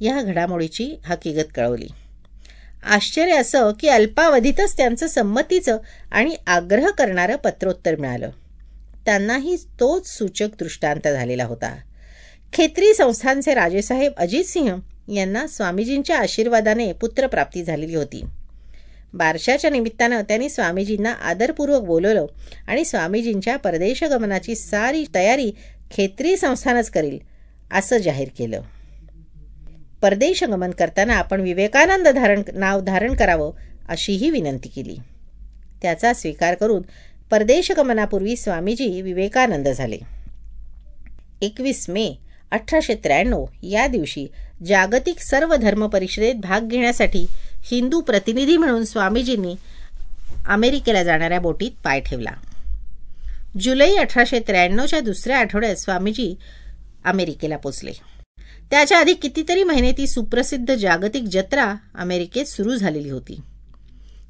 या 0.00 0.22
घडामोडीची 0.22 0.96
हकीकत 1.04 1.48
कळवली. 1.56 1.86
आश्चर्य 2.84 3.36
असं 3.36 3.72
की 3.80 3.88
अल्पावधीतच 3.88 4.76
त्यांचं 4.76 5.06
संमतीचं 5.06 5.78
आणि 6.12 6.36
आग्रह 6.46 6.90
करणारं 6.90 7.36
पत्रोत्तर 7.36 7.96
मिळालं. 7.96 8.30
त्यांनाही 9.04 9.56
तोच 9.56 10.06
सूचक 10.06 10.48
दृष्टांत 10.58 11.08
झालेला 11.08 11.44
होता. 11.44 11.76
खेत्री 12.52 12.94
संस्थांचे 12.94 13.54
राजेसाहेब 13.54 14.12
अजित 14.16 14.44
सिंह 14.44 14.76
यांना 15.12 15.46
स्वामीजींच्या 15.46 16.18
आशीर्वादाने 16.18 16.92
पुत्रप्राप्ती 16.92 17.64
झालेली 17.64 17.94
होती. 17.94 18.24
बारशाच्या 19.14 19.70
निमित्तानं 19.70 20.22
त्यांनी 20.22 20.48
स्वामीजींना 20.48 21.10
आदरपूर्वक 21.10 21.82
बोलवलं 21.82 22.26
आणि 22.68 22.84
स्वामीजींच्या 22.84 23.56
परदेशगमनाची 23.56 24.54
सारी 24.54 25.04
तयारी 25.14 25.52
खेत्री 25.92 26.36
संस्थानच 26.36 26.90
करील 26.90 27.18
असं 27.72 27.98
जाहीर 27.98 28.28
केलं. 28.38 28.60
परदेश 30.02 30.44
गमन 30.44 30.70
करताना 30.70 31.14
आपण 31.14 31.40
विवेकानंद 31.40 32.08
धारण 32.08 32.42
नाव 32.54 32.80
धारण 32.80 33.14
करावं 33.14 33.52
अशीही 33.88 34.30
विनंती 34.30 34.68
केली. 34.68 34.96
त्याचा 35.82 36.12
स्वीकार 36.12 36.54
करून 36.54 36.82
परदेश 37.30 37.72
गमनापूर्वी 37.72 38.36
स्वामीजी 38.36 39.02
विवेकानंद 39.02 39.68
झाले. 39.68 39.98
एकवीस 41.42 41.90
मे 41.90 42.14
अठराशे 42.50 42.94
त्र्याण्णव 42.94 43.44
या 43.62 43.86
दिवशी 43.86 44.26
जागतिक 44.66 45.18
सर्व 45.18 45.56
धर्म 45.56 45.86
परिषदेत 45.86 46.34
भाग 46.34 46.68
घेण्यासाठी 46.68 47.26
हिंदू 47.64 48.00
प्रतिनिधी 48.00 48.56
म्हणून 48.56 48.84
स्वामीजींनी 48.84 49.54
अमेरिकेला 50.46 51.02
जाणाऱ्या 51.02 51.40
बोटीत 51.40 51.70
पाय 51.84 52.00
ठेवला. 52.00 52.30
जुलै 53.60 53.96
अठराशे 53.96 54.40
त्र्याण्णवच्या 54.40 55.00
दुसऱ्या 55.00 55.38
आठवड्यात 55.38 55.76
स्वामीजी 55.76 56.38
अमेरिकेला 57.04 57.56
पोचले. 57.56 57.92
त्याच्या 58.70 58.98
आधी 58.98 59.14
कितीतरी 59.14 59.62
महिने 59.62 59.92
ती 59.92 60.06
सुप्रसिद्ध 60.06 60.74
जागतिक 60.74 61.22
जत्रा 61.22 61.74
अमेरिकेत 61.94 62.44
सुरू 62.44 62.74
झालेली 62.74 63.10
होती. 63.10 63.40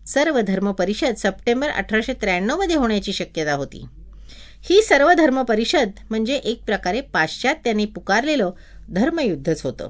सर्व 0.06 0.40
धर्म 0.40 0.72
परिषद 0.72 1.14
सप्टेंबर 1.16 1.68
अठराशे 1.68 2.12
त्र्याण्णवमध्ये 2.12 2.76
होण्याची 2.76 3.12
शक्यता 3.12 3.52
होती. 3.52 3.84
ही 4.62 4.82
सर्व 4.82 5.12
धर्म 5.12 5.42
परिषद 5.42 5.90
म्हणजे 6.10 6.34
एक 6.34 6.64
प्रकारे 6.64 7.00
पाश्चात्यांनी 7.00 7.84
पुकारलेलं 7.84 8.50
धर्मयुद्धच 8.90 9.62
होतं. 9.62 9.88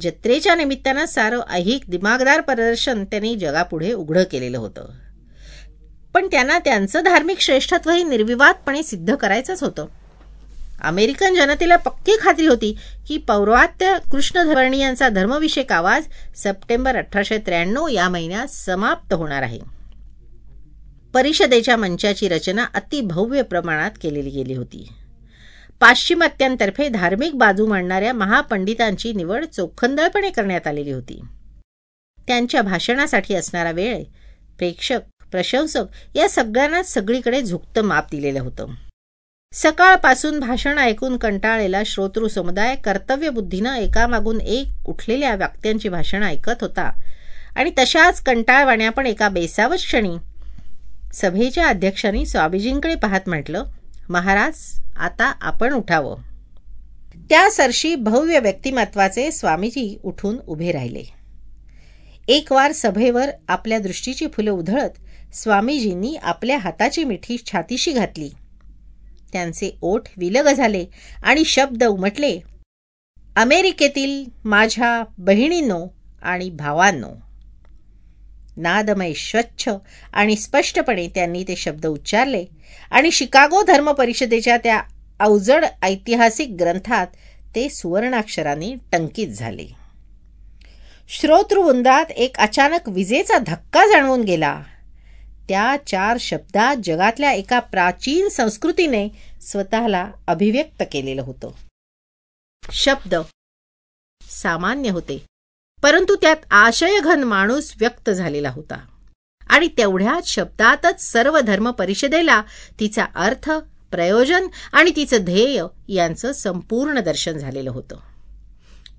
जत्रेच्या 0.00 0.54
निमित्तानं 0.54 1.04
सारं 1.04 1.40
ऐहिक 1.50 1.82
दिमागदार 1.88 2.40
प्रदर्शन 2.40 3.04
त्यांनी 3.04 3.34
जगापुढे 3.34 3.92
उघडं 3.92 4.24
केलेलं 4.24 4.58
होतं. 4.58 4.88
पण 6.14 6.26
त्यांना 6.26 6.58
त्यांचं 6.58 7.02
धार्मिक 7.04 7.40
श्रेष्ठत्वही 7.40 8.04
निर्विवादपणे 8.04 8.82
सिद्ध 8.82 9.14
करायचंच 9.14 9.62
होतं. 9.62 9.86
अमेरिकन 10.82 11.34
जनतेला 11.34 11.76
पक्की 11.76 12.12
खात्री 12.20 12.46
होती 12.46 12.76
की 13.08 13.18
पौर्वात्य 13.18 13.96
कृष्णधर्णीयांचा 14.10 15.08
धर्मविषयक 15.08 15.72
आवाज 15.72 16.04
सप्टेंबर 16.36 16.96
अठराशे 16.96 17.38
त्र्याण्णव 17.38 17.88
या 17.88 18.08
महिन्यात 18.08 18.46
समाप्त 18.46 19.12
होणार 19.12 19.42
आहे. 19.42 19.60
परिषदेच्या 21.14 21.76
मंचाची 21.76 22.28
रचना 22.28 22.64
अतिभव्य 22.74 23.42
प्रमाणात 23.42 23.90
केलेली 24.02 24.30
गेली 24.30 24.54
होती. 24.54 24.88
पाश्चिमात्यांतर्फे 25.80 26.88
धार्मिक 26.88 27.34
बाजू 27.34 27.66
मांडणाऱ्या 27.66 28.12
महापंडितांची 28.12 29.12
निवड 29.12 29.44
चोखंदळपणे 29.44 30.30
करण्यात 30.30 30.66
आलेली 30.66 30.90
होती. 30.90 31.20
त्यांच्या 32.26 32.62
भाषणासाठी 32.62 33.34
असणारा 33.34 33.70
वेळ 33.70 34.02
प्रेक्षक 34.58 35.00
प्रशंसक 35.32 35.84
या 36.14 36.28
सगळ्यांनाच 36.28 36.94
सगळीकडे 36.94 37.42
झुकतं 37.42 37.82
माप 37.82 38.06
दिलेलं 38.10 38.40
होतं. 38.40 38.66
सकाळपासून 39.52 40.40
भाषण 40.40 40.78
ऐकून 40.78 41.16
कंटाळलेला 41.16 41.82
श्रोतृ 41.86 42.28
समुदाय 42.28 42.76
कर्तव्यबुद्धीनं 42.76 43.74
एकामागून 43.74 44.40
एक 44.40 44.68
उठलेल्या 44.84 45.34
व्यक्त्यांची 45.34 45.88
भाषण 45.88 46.22
ऐकत 46.22 46.60
होता. 46.60 46.90
आणि 47.54 47.70
तशाच 47.78 48.22
कंटाळवाण्या 48.22 48.90
पण 48.90 49.06
एका 49.06 49.28
बेसावत 49.28 49.76
क्षणी. 49.76 50.16
सभेच्या 51.14 51.66
अध्यक्षांनी 51.66 52.26
स्वामीजींकडे 52.26 52.94
पाहत 52.94 53.20
म्हटलं 53.26 53.64
महाराज 54.08 54.80
आता 54.96 55.34
आपण 55.40 55.72
उठावं. 55.72 56.16
त्या 57.30 57.50
सरशी 57.50 57.94
भव्य 57.94 58.38
व्यक्तिमत्वाचे 58.38 59.32
स्वामीजी 59.32 59.98
उठून 60.02 60.36
उभे 60.46 60.72
राहिले. 60.72 61.02
एक 62.28 62.52
वार 62.52 62.72
सभेवर 62.72 63.30
आपल्या 63.48 63.78
दृष्टीची 63.78 64.26
फुलं 64.32 64.50
उधळत 64.50 64.90
स्वामीजींनी 65.34 66.16
आपल्या 66.22 66.58
हाताची 66.58 67.04
मिठी 67.04 67.36
छातीशी 67.46 67.92
घातली. 67.92 68.30
त्यांचे 69.32 69.78
ओठ 69.82 70.02
विलग 70.16 70.52
झाले 70.52 70.86
आणि 71.22 71.44
शब्द 71.44 71.84
उमटले. 71.84 72.40
अमेरिकेतील 73.36 74.24
माझ्या 74.44 75.04
बहिणींनो 75.18 75.86
आणि 76.22 76.50
भावांनो. 76.50 77.10
नादमय 78.56 79.12
स्वच्छ 79.12 79.70
आणि 80.12 80.36
स्पष्टपणे 80.36 81.08
त्यांनी 81.08 81.42
ते 81.42 81.56
शब्द 81.56 81.86
उच्चारले 81.86 82.44
आणि 82.90 83.10
शिकागो 83.10 83.62
धर्म 83.62 83.92
परिषदेच्या 83.92 84.56
त्या 84.56 84.82
अवजड 85.20 85.64
ऐतिहासिक 85.82 86.50
ग्रंथात 86.60 87.06
ते 87.54 87.68
सुवर्णाक्षरांनी 87.68 88.74
टंकित 88.92 89.28
झाले. 89.28 89.66
श्रोतृवृंदात 91.08 92.10
एक 92.10 92.36
अचानक 92.36 92.88
विजेचा 92.88 93.38
धक्का 93.38 93.86
जाणवून 93.86 94.22
गेला. 94.22 94.62
त्या 95.50 95.76
चार 95.86 96.16
शब्दात 96.20 96.76
जगातल्या 96.84 97.32
एका 97.32 97.60
प्राचीन 97.60 98.28
संस्कृतीने 98.28 99.08
स्वतःला 99.42 100.10
अभिव्यक्त 100.26 100.82
केलेलं 100.92 101.22
होतं. 101.22 101.50
शब्द 102.70 103.14
सामान्य 104.22 104.90
होते 104.90 105.26
परंतु 105.82 106.16
त्यात 106.16 106.36
आशयघन 106.50 107.22
माणूस 107.22 107.74
व्यक्त 107.80 108.10
झालेला 108.10 108.50
होता 108.50 108.86
आणि 109.50 109.68
तेवढ्याच 109.68 110.28
शब्दातच 110.28 111.12
सर्व 111.12 111.40
धर्म 111.40 111.70
परिषदेला 111.70 112.42
तिचा 112.80 113.04
अर्थ 113.14 113.50
प्रयोजन 113.90 114.46
आणि 114.72 114.92
तिचं 114.96 115.16
ध्येय 115.20 115.64
यांचं 115.88 116.32
संपूर्ण 116.32 117.00
दर्शन 117.00 117.32
झालेलं 117.32 117.70
होतं. 117.70 117.96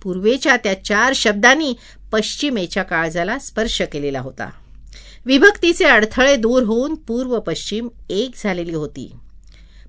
पूर्वेच्या 0.03 0.57
त्या 0.57 0.83
चार 0.83 1.13
शब्दांनी 1.15 1.73
पश्चिमेच्या 2.11 2.83
काळजाला 2.83 3.39
स्पर्श 3.39 3.81
केलेला 3.81 4.19
होता. 4.19 4.49
विभक्तीचे 5.25 5.85
अडथळे 5.85 6.35
दूर 6.35 6.63
होऊन 6.63 6.95
पूर्व 6.95 7.39
पश्चिम 7.39 7.87
एक 8.09 8.31
झालेली 8.43 8.73
होती. 8.73 9.11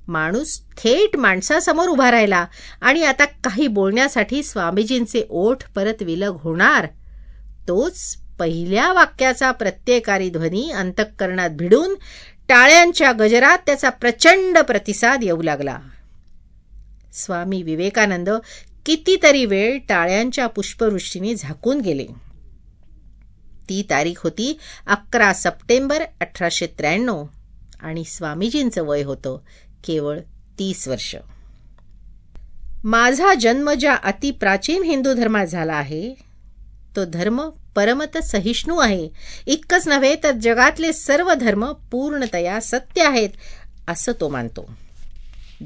माणूस 0.08 0.60
थेट 0.78 1.16
माणसासमोर 1.16 1.88
उभा 1.88 2.10
राहिला 2.10 2.46
आणि 2.80 3.02
आता 3.04 3.24
काही 3.24 3.66
बोलण्यासाठी 3.66 4.42
स्वामीजींचे 4.42 5.26
ओठ 5.30 5.62
परत 5.74 6.02
विलग 6.02 6.36
होणार 6.40 6.86
तोच 7.68 8.16
पहिल्या 8.38 8.92
वाक्याचा 8.92 9.50
प्रत्येकारी 9.50 10.30
ध्वनी 10.30 10.70
अंतःकरणात 10.70 11.50
भिडून 11.50 11.94
टाळ्यांच्या 12.48 13.12
गजरात 13.12 13.58
त्याचा 13.66 13.90
प्रचंड 13.90 14.58
प्रतिसाद 14.58 15.24
येऊ 15.24 15.42
लागला. 15.42 15.78
स्वामी 17.12 17.62
विवेकानंद 17.62 18.30
कितीतरी 18.86 19.44
वेळ 19.44 19.78
टाळ्यांच्या 19.88 20.46
पुष्पवृष्टीने 20.46 21.34
झाकून 21.34 21.80
गेले. 21.80 22.06
ती 23.68 23.82
तारीख 23.90 24.14
होती 24.18 24.58
अकरा 24.86 25.32
सप्टेंबर 25.32 26.02
अठराशे 26.20 26.66
त्र्याण्णव. 26.66 27.24
आणि 27.80 28.04
स्वामीजींचं 28.04 28.82
वय 28.82 29.02
होतं 29.02 29.38
केवळ 29.84 30.20
तीस 30.58 30.88
वर्ष. 30.88 31.16
माझा 32.84 33.34
जन्म 33.34 33.70
ज्या 33.70 33.94
अतिप्राचीन 33.94 34.82
हिंदू 34.82 35.14
धर्मात 35.14 35.46
झाला 35.46 35.74
आहे 35.74 36.14
तो 36.96 37.04
धर्म 37.04 37.48
परमत 37.74 38.18
सहिष्णू 38.18 38.78
आहे. 38.78 39.08
इतकंच 39.46 39.88
नव्हे 39.88 40.16
तर 40.24 40.30
जगातले 40.30 40.92
सर्व 40.92 41.34
धर्म 41.34 41.72
पूर्णतया 41.72 42.60
सत्य 42.60 43.02
आहेत 43.02 43.30
असं 43.88 44.12
तो 44.20 44.28
मानतो. 44.28 44.70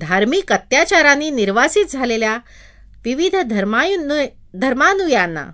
धार्मिक 0.01 0.53
अत्याचारांनी 0.53 1.31
निर्वासित 1.31 1.87
झालेल्या 1.87 2.39
विविध 3.05 3.37
धर्मायु 3.37 4.13
धर्मानुयांना 4.55 5.47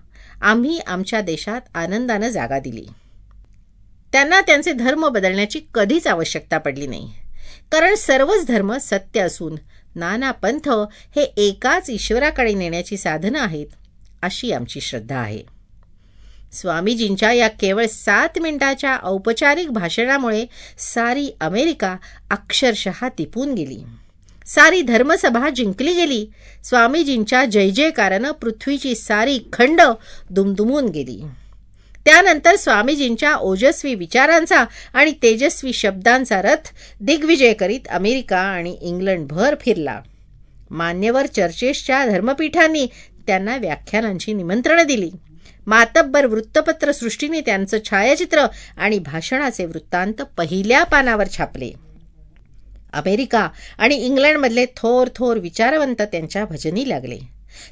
आम्ही 0.43 0.79
आमच्या 0.79 1.21
देशात 1.21 1.61
आनंदानं 1.75 2.29
जागा 2.29 2.59
दिली. 2.59 2.87
त्यांना 4.13 4.41
त्यांचे 4.41 4.73
धर्म 4.73 5.09
बदलण्याची 5.09 5.61
कधीच 5.75 6.07
आवश्यकता 6.07 6.59
पडली 6.59 6.87
नाही. 6.87 7.13
कारण 7.73 7.95
सर्वच 7.95 8.47
धर्म 8.47 8.77
सत्य 8.77 9.21
असून 9.21 9.57
नाना 9.95 10.31
पंथ 10.31 10.69
हे 11.17 11.23
एकाच 11.23 11.91
ईश्वराकडे 11.91 12.55
नेण्याची 12.55 12.97
साधनं 12.97 13.39
आहेत 13.39 13.67
अशी 14.23 14.53
आमची 14.53 14.81
श्रद्धा 14.81 15.17
आहे. 15.17 15.43
स्वामीजींच्या 16.53 17.33
या 17.33 17.49
केवळ 17.49 17.87
सात 17.87 18.39
मिनिटाच्या 18.39 18.99
औपचारिक 19.03 19.71
भाषणामुळे 19.71 20.47
सारी 20.79 21.31
अमेरिका 21.41 21.97
अक्षरशः 22.31 23.09
तिपून 23.19 23.55
गेली. 23.55 23.83
सारी 24.47 24.83
धर्मसभा 24.83 25.51
जिंकली 25.51 25.95
गेली. 25.95 26.27
स्वामीजींच्या 26.65 27.45
जय 27.45 27.71
जयकारानं 27.71 28.31
पृथ्वीची 28.31 28.95
सारी 28.95 29.39
खंड 29.53 29.81
दुमदुमून 30.31 30.89
गेली. 30.89 31.23
त्यानंतर 32.05 32.57
स्वामीजींच्या 32.57 33.35
ओजस्वी 33.35 33.95
विचारांचा 33.95 34.65
आणि 34.95 35.13
तेजस्वी 35.23 35.73
शब्दांचा 35.73 36.43
रथ 36.43 36.71
दिग्विजय 37.01 37.53
करीत 37.53 37.81
अमेरिका 37.91 38.39
आणि 38.39 38.79
इंग्लंड 38.81 39.27
भर 39.27 39.55
फिरला. 39.61 40.01
मान्यवर 40.71 41.27
चर्चेसच्या 41.27 42.07
धर्मपीठांनी 42.07 42.87
त्यांना 43.27 43.57
व्याख्यानांची 43.57 44.33
निमंत्रणं 44.33 44.83
दिली. 44.83 45.11
मातब्बर 45.67 46.27
वृत्तपत्र 46.27 46.93
सृष्टीने 46.93 47.41
त्यांचं 47.41 47.79
छायाचित्र 47.91 48.47
आणि 48.77 48.99
भाषणाचे 48.99 49.65
वृत्तांत 49.65 50.23
पहिल्या 50.37 50.85
पानावर 50.85 51.27
छापले. 51.37 51.71
अमेरिका 52.93 53.49
आणि 53.79 53.95
इंग्लंडमधले 53.95 54.67
थोर 54.77 55.09
थोर 55.17 55.37
विचारवंत 55.37 56.03
त्यांच्या 56.03 56.45
भजनी 56.45 56.89
लागले. 56.89 57.19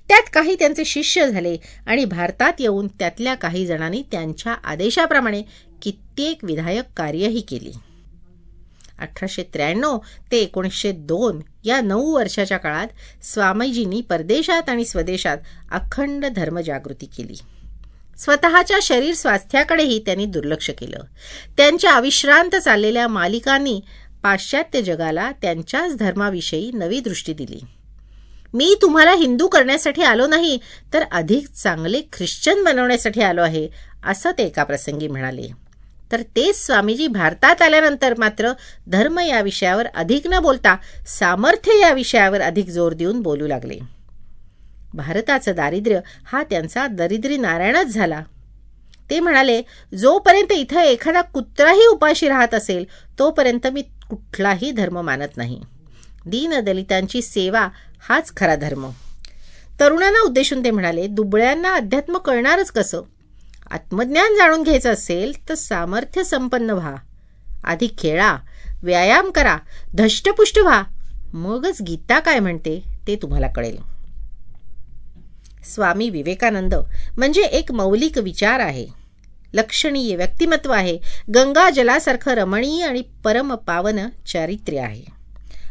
त्यात 0.08 0.22
काही 0.32 0.54
त्यांचे 0.54 0.84
शिष्य 0.84 1.30
झाले 1.30 1.56
आणि 1.86 2.04
भारतात 2.04 2.52
येऊन 2.58 2.88
त्यातल्या 2.88 3.34
काही 3.34 3.66
जणांनी 3.66 4.02
त्यांच्या 4.12 4.52
आदेशाप्रमाणे 4.52 5.42
कित्येक 5.82 6.44
विधायक 6.44 6.84
कार्यही 6.96 7.40
केली. 7.40 7.72
अठराशे 8.98 9.42
त्र्याण्णव 9.42 9.98
ते 10.32 10.38
एकोणीसशे 10.38 10.92
दोन 10.92 11.40
या 11.64 11.80
नऊ 11.80 12.14
वर्षाच्या 12.14 12.58
काळात 12.58 12.86
स्वामीजींनी 13.24 14.00
परदेशात 14.00 14.68
आणि 14.68 14.84
स्वदेशात 14.84 15.38
अखंड 15.70 16.26
धर्मजागृती 16.26 17.06
केली. 17.06 17.34
स्वतःच्या 18.18 18.78
शरीर 18.82 19.14
स्वास्थ्याकडेही 19.14 20.02
त्यांनी 20.06 20.26
दुर्लक्ष 20.26 20.70
केलं. 20.70 20.98
त्यांच्या 21.56 21.92
अविश्रांत 21.92 22.56
चाललेल्या 22.56 23.08
मालिकांनी 23.08 23.80
पाश्चात्य 24.22 24.82
जगाला 24.82 25.32
त्यांच्याच 25.42 25.96
धर्माविषयी 25.96 26.70
नवी 26.74 27.00
दृष्टी 27.00 27.32
दिली. 27.32 27.60
मी 28.54 28.74
तुम्हाला 28.82 29.12
हिंदू 29.12 29.48
करण्यासाठी 29.48 30.02
आलो 30.02 30.26
नाही 30.26 30.58
तर 30.92 31.02
अधिक 31.12 31.46
चांगले 31.48 32.02
ख्रिश्चन 32.12 32.64
बनवण्यासाठी 32.64 33.22
आलो 33.22 33.42
आहे 33.42 33.68
असं 34.04 34.30
ते 34.38 34.44
एका 34.44 34.64
प्रसंगी 34.64 35.08
म्हणाले. 35.08 35.48
तर 36.12 36.20
तेच 36.20 36.66
स्वामीजी 36.66 37.06
भारतात 37.06 37.62
आल्यानंतर 37.62 38.14
मात्र 38.18 38.52
धर्म 38.88 39.18
या 39.18 39.40
विषयावर 39.40 39.86
अधिक 39.86 40.26
न 40.26 40.38
बोलता 40.38 40.76
सामर्थ्य 41.06 41.78
या 41.80 41.92
विषयावर 41.92 42.40
अधिक 42.40 42.68
जोर 42.68 42.92
देऊन 42.92 43.20
बोलू 43.20 43.46
लागले. 43.46 43.78
भारताचं 44.94 45.52
दारिद्र्य 45.56 46.00
हा 46.24 46.42
त्यांचा 46.42 46.86
दरिद्री 46.86 47.36
नारायणच 47.36 47.86
झाला. 47.86 48.22
ते 49.10 49.20
म्हणाले 49.20 49.62
जोपर्यंत 49.96 50.52
इथं 50.52 50.80
एखादा 50.80 51.22
कुत्राही 51.22 51.86
उपाशी 51.86 52.28
राहत 52.28 52.54
असेल 52.54 52.84
तोपर्यंत 53.18 53.66
मी 53.66 53.82
कुठलाही 53.82 54.70
धर्म 54.70 55.00
मानत 55.00 55.36
नाही. 55.36 55.60
दीनदलितांची 56.26 57.22
सेवा 57.22 57.68
हाच 58.08 58.36
खरा 58.36 58.56
धर्म. 58.56 58.90
तरुणांना 59.80 60.20
उद्देशून 60.20 60.64
ते 60.64 60.70
म्हणाले 60.70 61.06
दुबळ्यांना 61.06 61.74
अध्यात्म 61.74 62.18
कळणारच 62.18 62.70
कसं? 62.70 63.02
आत्मज्ञान 63.70 64.36
जाणून 64.36 64.62
घ्यायचं 64.62 64.92
असेल 64.92 65.48
तर 65.48 65.54
सामर्थ्य 65.54 66.24
संपन्न 66.24 66.70
व्हा. 66.70 66.94
आधी 67.64 67.88
खेळा 67.98 68.36
व्यायाम 68.82 69.30
करा 69.30 69.58
धष्टपुष्ट 69.94 70.58
व्हा. 70.58 70.82
मगच 71.34 71.82
गीता 71.82 72.18
काय 72.20 72.38
म्हणते 72.38 72.82
ते 73.06 73.16
तुम्हाला 73.16 73.48
कळेल. 73.48 73.78
स्वामी 75.64 76.10
विवेकानंद 76.10 76.74
म्हणजे 77.18 77.42
एक 77.42 77.72
मौलिक 77.72 78.18
विचार 78.18 78.60
आहे. 78.60 78.99
लक्षणीय 79.54 80.16
व्यक्तिमत्व 80.16 80.72
आहे. 80.72 80.98
गंगा 81.34 81.68
जलासारखं 81.70 82.34
रमणीय 82.34 82.84
आणि 82.86 83.02
परम 83.24 83.54
पावन 83.54 83.98
चारित्र्य 84.26 84.80
आहे. 84.80 85.04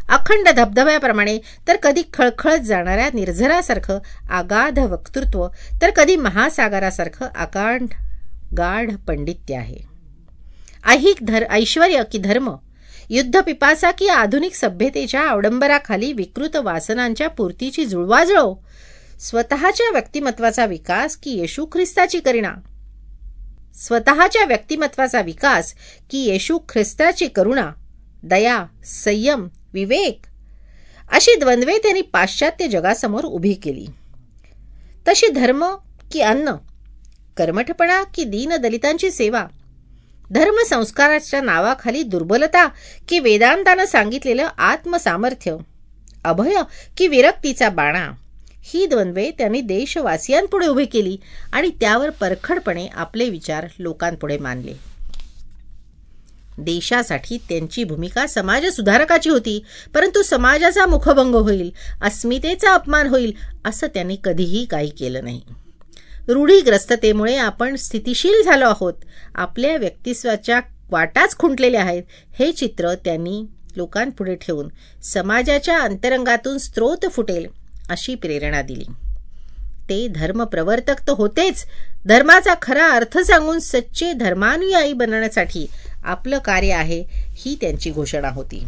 अखंड 0.09 0.49
धबधब्याप्रमाणे 0.49 1.37
तर 1.67 1.75
कधी 1.75 2.01
खळखळत 2.13 2.59
जाणाऱ्या 2.59 3.09
निर्झरासारखं 3.13 3.99
आगाध 4.29 4.79
वक्तृत्व 4.79 5.47
तर 5.81 5.89
कधी 5.89 6.15
महासागरासारखं 6.15 7.27
आकांड 7.35 7.87
गाढ 8.57 8.91
पंडित्य 9.07 9.55
आहे. 9.55 9.77
ऐहिक 10.87 11.17
धर 11.21 11.43
ऐश्वर 11.49 12.01
की 12.11 12.17
धर्म 12.17 12.49
युद्ध 13.09 13.39
पिपासा 13.41 13.91
की 13.91 14.07
आधुनिक 14.07 14.55
सभ्यतेच्या 14.55 15.21
अवडंबराखाली 15.29 16.11
विकृत 16.13 16.55
वासनांच्या 16.55 17.27
पूर्तीची 17.29 17.85
जुळवाजुळव 17.85 18.53
स्वतःच्या 19.19 19.89
व्यक्तिमत्वाचा 19.91 20.65
विकास 20.65 21.15
की 21.15 21.31
येशू 21.31 21.65
ख्रिस्ताची 21.65 22.19
करिणा 22.19 22.51
स्वतःच्या 23.75 24.45
व्यक्तिमत्वाचा 24.45 25.21
विकास 25.21 25.73
की 26.11 26.17
येशू 26.17 26.59
ख्रिस्ताची 26.69 27.27
करुणा 27.27 27.69
दया 28.23 28.65
संयम 28.85 29.47
विवेक 29.73 30.21
अशी 31.11 31.35
द्वंद्वे 31.35 31.77
त्यांनी 31.77 32.01
पाश्चात्य 32.01 32.67
जगासमोर 32.67 33.23
उभी 33.23 33.53
केली. 33.53 33.85
तशी 35.07 35.27
धर्म 35.27 35.65
की 36.11 36.21
अन्न 36.21 36.51
कर्मठपणा 37.37 38.03
की 38.03 38.23
दीनदलितांची 38.23 39.11
सेवा 39.11 39.45
धर्मसंस्काराच्या 40.31 41.41
नावाखाली 41.41 42.03
दुर्बलता 42.03 42.67
की 43.09 43.19
वेदांतानं 43.19 43.85
सांगितलेलं 43.85 44.49
आत्मसामर्थ्य 44.57 45.55
अभय 46.25 46.55
की 46.97 47.07
विरक्तीचा 47.07 47.69
बाणा 47.69 48.11
ही 48.69 48.85
द्वंद्वे 48.85 49.31
त्यांनी 49.31 49.61
देशवासियांपुढे 49.61 50.67
उभी 50.67 50.85
केली 50.85 51.17
आणि 51.53 51.69
त्यावर 51.69 52.09
परखडपणे 52.09 52.87
आपले 52.87 53.29
विचार 53.29 53.67
लोकांपुढे 53.79 54.37
मानले. 54.37 54.73
देशासाठी 56.57 57.37
त्यांची 57.49 57.83
भूमिका 57.83 58.27
समाज 58.27 58.65
सुधारकाची 58.65 59.29
होती 59.29 59.63
परंतु 59.93 60.21
समाजाचा 60.23 60.85
मुखभंग 60.85 61.35
होईल 61.35 61.71
अस्मितेचा 62.01 62.73
अपमान 62.73 63.07
होईल 63.07 63.33
असं 63.65 63.87
त्यांनी 63.87 64.17
कधीही 64.23 64.65
काही 64.65 64.89
केलं 64.89 65.23
नाही. 65.23 65.41
रूढीग्रस्ततेमुळे 66.27 67.35
आपण 67.35 67.75
स्थितिशील 67.75 68.41
झालो 68.43 68.65
आहोत. 68.65 68.93
आपल्या 69.35 69.77
व्यक्तित्वाच्या 69.77 70.59
वाटाच 70.91 71.37
खुंटलेल्या 71.37 71.81
आहेत 71.81 72.03
हे 72.39 72.51
चित्र 72.51 72.93
त्यांनी 72.95 73.41
लोकांपुढे 73.75 74.35
ठेवून 74.35 74.67
समाजाच्या 75.03 75.79
अंतरंगातून 75.79 76.57
स्त्रोत 76.57 77.05
फुटेल 77.11 77.47
अशी 77.89 78.15
प्रेरणा 78.15 78.61
दिली. 78.61 78.85
ते 79.89 80.07
धर्मप्रवर्तक 80.07 81.07
तर 81.07 81.13
होतेच. 81.13 81.65
धर्माचा 82.05 82.53
खरा 82.61 82.89
अर्थ 82.89 83.17
सांगून 83.17 83.59
सच्चे 83.59 84.13
धर्मानुयायी 84.13 84.93
बनण्यासाठी 84.93 85.67
आपलं 86.03 86.37
कार्य 86.37 86.71
आहे 86.71 87.03
ही 87.11 87.57
त्यांची 87.61 87.91
घोषणा 87.91 88.29
होती. 88.29 88.63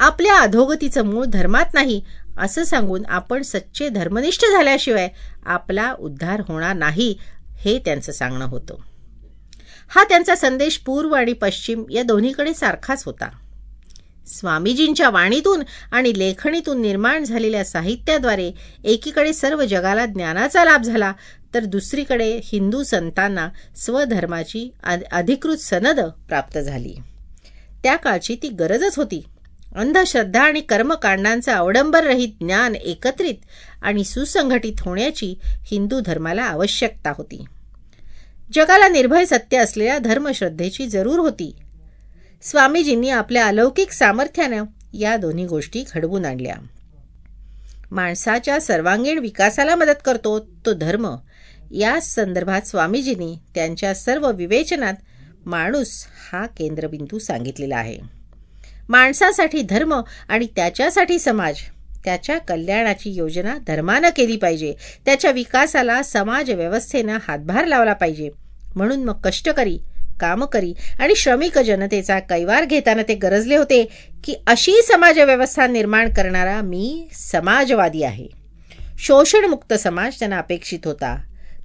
आपल्या 0.00 0.38
अधोगतीचं 0.38 1.02
मूळ 1.02 1.24
धर्मात 1.24 1.74
नाही 1.74 2.02
असं 2.38 2.64
सांगून 2.64 3.02
आपण 3.08 3.42
सच्चे 3.42 3.88
धर्मनिष्ठ 3.88 4.42
झाल्याशिवाय 4.42 5.08
आपला 5.46 5.94
उद्धार 5.98 6.42
होणार 6.48 6.76
नाही 6.76 7.18
हे 7.56 7.78
त्यांचं 7.78 8.12
सांगणं 8.12 8.44
होतं. 8.44 8.74
हा 9.88 10.04
त्यांचा 10.04 10.34
संदेश 10.34 10.78
पूर्व 10.78 11.14
आणि 11.14 11.32
पश्चिम 11.32 11.84
या 11.90 12.02
दोन्हीकडे 12.02 12.54
सारखाच 12.54 13.02
होता. 13.04 13.28
स्वामीजींच्या 14.26 15.10
वाणीतून 15.10 15.62
आणि 15.92 16.12
लेखणीतून 16.18 16.80
निर्माण 16.80 17.24
झालेल्या 17.24 17.64
साहित्याद्वारे 17.64 18.52
एकीकडे 18.84 19.32
सर्व 19.32 19.64
जगाला 19.64 20.06
ज्ञानाचा 20.06 20.64
लाभ 20.64 20.82
झाला 20.82 21.12
तर 21.54 21.64
दुसरीकडे 21.64 22.40
हिंदू 22.44 22.82
संतांना 22.82 23.48
स्वधर्माची 23.76 24.72
अधिकृत 25.12 25.56
सनद 25.56 26.00
प्राप्त 26.00 26.58
झाली. 26.58 26.94
त्या 27.82 27.96
काळची 27.96 28.36
ती 28.42 28.48
गरजच 28.48 28.96
होती. 28.96 29.24
अंधश्रद्धा 29.76 30.42
आणि 30.42 30.60
कर्मकांडांचं 30.60 31.52
अवडंबररहित 31.52 32.28
ज्ञान 32.40 32.74
एकत्रित 32.74 33.34
आणि 33.82 34.04
सुसंघटित 34.04 34.72
होण्याची 34.80 35.34
हिंदू 35.42 36.00
धर्माला 36.00 36.42
आवश्यकता 36.42 37.12
होती. 37.18 37.44
जगाला 38.54 38.88
निर्भय 38.88 39.24
सत्य 39.24 39.58
असलेल्या 39.58 39.98
धर्मश्रद्धेची 39.98 40.86
जरूर 40.86 41.18
होती. 41.18 41.56
स्वामीजींनी 42.42 43.10
आपल्या 43.10 43.46
अलौकिक 43.46 43.90
सामर्थ्यानं 43.90 44.64
या 44.92 45.16
दोन्ही 45.16 45.46
गोष्टी 45.46 45.84
घडवून 45.94 46.24
आणल्या. 46.24 46.54
माणसाच्या 47.90 48.60
सर्वांगीण 48.60 49.18
विकासाला 49.18 49.74
मदत 49.74 50.02
करतो 50.04 50.38
तो 50.38 50.72
धर्म. 50.72 51.16
या 51.70 52.00
संदर्भात 52.00 52.62
स्वामीजींनी 52.62 53.38
त्यांच्या 53.54 53.94
सर्व 53.94 54.32
विवेचनात 54.32 54.94
माणूस 55.46 56.06
हा 56.32 56.46
केंद्रबिंदू 56.46 57.18
सांगितलेला 57.18 57.76
आहे. 57.76 57.98
माणसासाठी 58.88 59.62
धर्म 59.62 60.00
आणि 60.28 60.46
त्याच्यासाठी 60.56 61.18
समाज 61.18 61.56
त्याच्या 62.04 62.38
कल्याणाची 62.38 63.10
योजना 63.10 63.58
धर्मानं 63.66 64.08
केली 64.16 64.36
पाहिजे. 64.36 64.74
त्याच्या 65.04 65.30
विकासाला 65.30 66.02
समाज 66.02 66.50
व्यवस्थेनं 66.50 67.18
हातभार 67.28 67.64
लावला 67.64 67.92
पाहिजे. 67.92 68.30
म्हणून 68.76 69.04
मग 69.04 69.20
कष्टकरी 69.20 69.78
कामकरी 70.20 70.74
आणि 70.98 71.14
श्रमिक 71.14 71.58
जनतेचा 71.58 72.18
कैवार 72.18 72.64
घेताना 72.64 73.02
ते 73.02 73.14
गरजले 73.14 73.56
होते 73.56 73.84
की 74.24 74.34
अशी 74.46 74.82
समाजव्यवस्था 74.82 75.66
निर्माण 75.66 76.08
करणारा 76.08 76.60
मी 76.60 77.08
समाजवादी 77.12 78.02
आहे. 78.02 78.26
शोषणमुक्त 78.98 79.74
समाज 79.74 80.18
त्यांना 80.18 80.38
अपेक्षित 80.38 80.78
होता. 80.84 81.22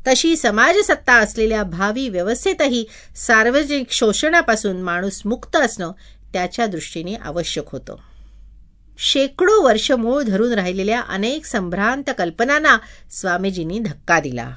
तशी 0.08 0.36
समाजसत्ता 0.36 1.14
असलेल्या 1.14 1.64
भावी 1.64 2.10
व्यवस्थेतही 2.10 2.86
सार्वजनिक 3.16 3.92
शोषणापासून 3.92 4.82
माणूस 4.82 5.22
मुक्त 5.26 5.56
असणं 5.56 5.92
त्याच्या 6.34 6.66
दृष्टीने 6.66 7.16
आवश्यक 7.16 7.64
होतं. 7.68 7.96
शेकडो 9.00 9.64
वर्ष 9.64 9.92
मूळ 9.92 10.24
धरून 10.24 10.52
राहिलेल्या 10.52 11.02
अनेक 11.10 11.46
संभ्रांत 11.46 12.10
कल्पनांना 12.18 12.78
स्वामीजींनी 13.12 13.80
धक्का 13.80 14.20
दिला. 14.20 14.52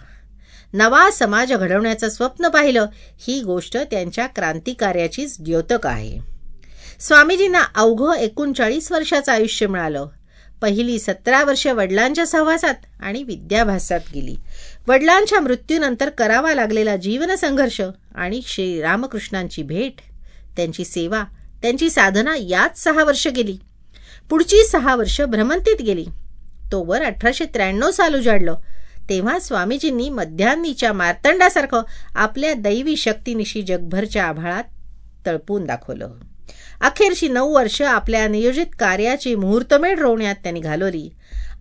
नवा 0.75 1.11
समाज 1.11 1.53
घडवण्याचं 1.53 2.09
स्वप्न 2.09 2.49
पाहिलं 2.49 2.87
ही 3.19 3.43
गोष्ट 3.43 3.77
त्यांच्या 3.77 4.27
क्रांतिकार्याचीच 4.27 5.37
द्योतक 5.41 5.87
आहे. 5.87 6.19
स्वामीजींना 7.01 7.63
अवघं 7.75 8.13
एकोणचाळीस 8.13 8.93
वर्षाचं 8.93 9.33
आयुष्य 9.33 9.67
मिळालं. 9.67 10.07
पहिली 10.63 10.99
सतरा 10.99 11.45
वर्षे 11.45 11.73
वडिलांच्या 11.73 12.27
सहवासात 12.27 12.75
आणि 13.01 13.23
विद्याभ्यासात 13.23 14.01
गेली. 14.15 14.37
वडिलांच्या 14.89 15.41
मृत्यूनंतर 15.41 16.09
करावा 16.09 16.55
लागलेला 16.55 16.97
जीवन 16.97 17.35
संघर्ष 17.35 17.81
आणि 18.15 18.41
श्री 18.47 18.81
रामकृष्णांची 18.81 19.63
भेट 19.63 20.01
त्यांची 20.57 20.85
सेवा 20.85 21.25
त्यांची 21.63 21.91
साधना 21.91 22.37
यात 22.37 22.79
सहा 22.79 23.05
वर्ष 23.05 23.29
गेली. 23.29 23.59
पुढची 24.31 24.65
सहा 24.65 24.97
वर्ष 24.97 25.21
भ्रमंतीत 25.21 25.83
गेली. 25.83 26.07
तोवर 26.73 27.03
अठराशे 27.03 27.45
त्र्याण्णव 27.45 27.91
साल 27.91 28.15
उजाडलं. 28.15 28.55
तेव्हा 29.09 29.39
स्वामीजींनी 29.39 30.09
मध्यान्नीच्या 30.11 30.93
मार्तंडासारखं 30.93 31.83
आपल्या 32.15 32.55
दैवी 32.55 32.97
शक्तीनिशी 32.97 33.63
जगभरच्या 33.63 34.25
आभाळात 34.25 34.65
तळपून 35.27 35.65
दाखवलं. 35.65 36.11
अखेरशी 36.81 37.29
नऊ 37.29 37.55
वर्ष 37.55 37.83
आपल्या 37.83 38.29
नियोजित 38.29 38.67
कार्याची 38.79 39.35
मुहूर्तमेढ 39.35 39.99
रोवण्यात 39.99 40.35
त्यांनी 40.35 40.61
घालवली. 40.61 41.09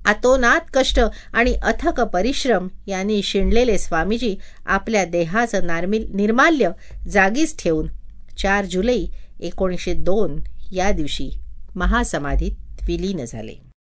आतोनात 0.05 0.61
कष्ट 0.73 0.99
आणि 1.33 1.53
अथक 1.53 2.01
परिश्रम 2.01 2.67
यांनी 2.87 3.21
शिणलेले 3.23 3.77
स्वामीजी 3.77 4.35
आपल्या 4.65 5.05
देहाचं 5.05 5.67
नार्मिल 5.67 6.05
निर्माल्य 6.13 6.69
जागीच 7.09 7.63
ठेवून 7.63 7.87
चार 8.37 8.65
जुलै 8.65 9.05
एकोणीसशे 9.39 9.93
दोन 9.93 10.39
या 10.71 10.91
दिवशी 10.91 11.29
महासमाधीत 11.75 12.81
विलीन 12.87 13.25
झाले. 13.25 13.72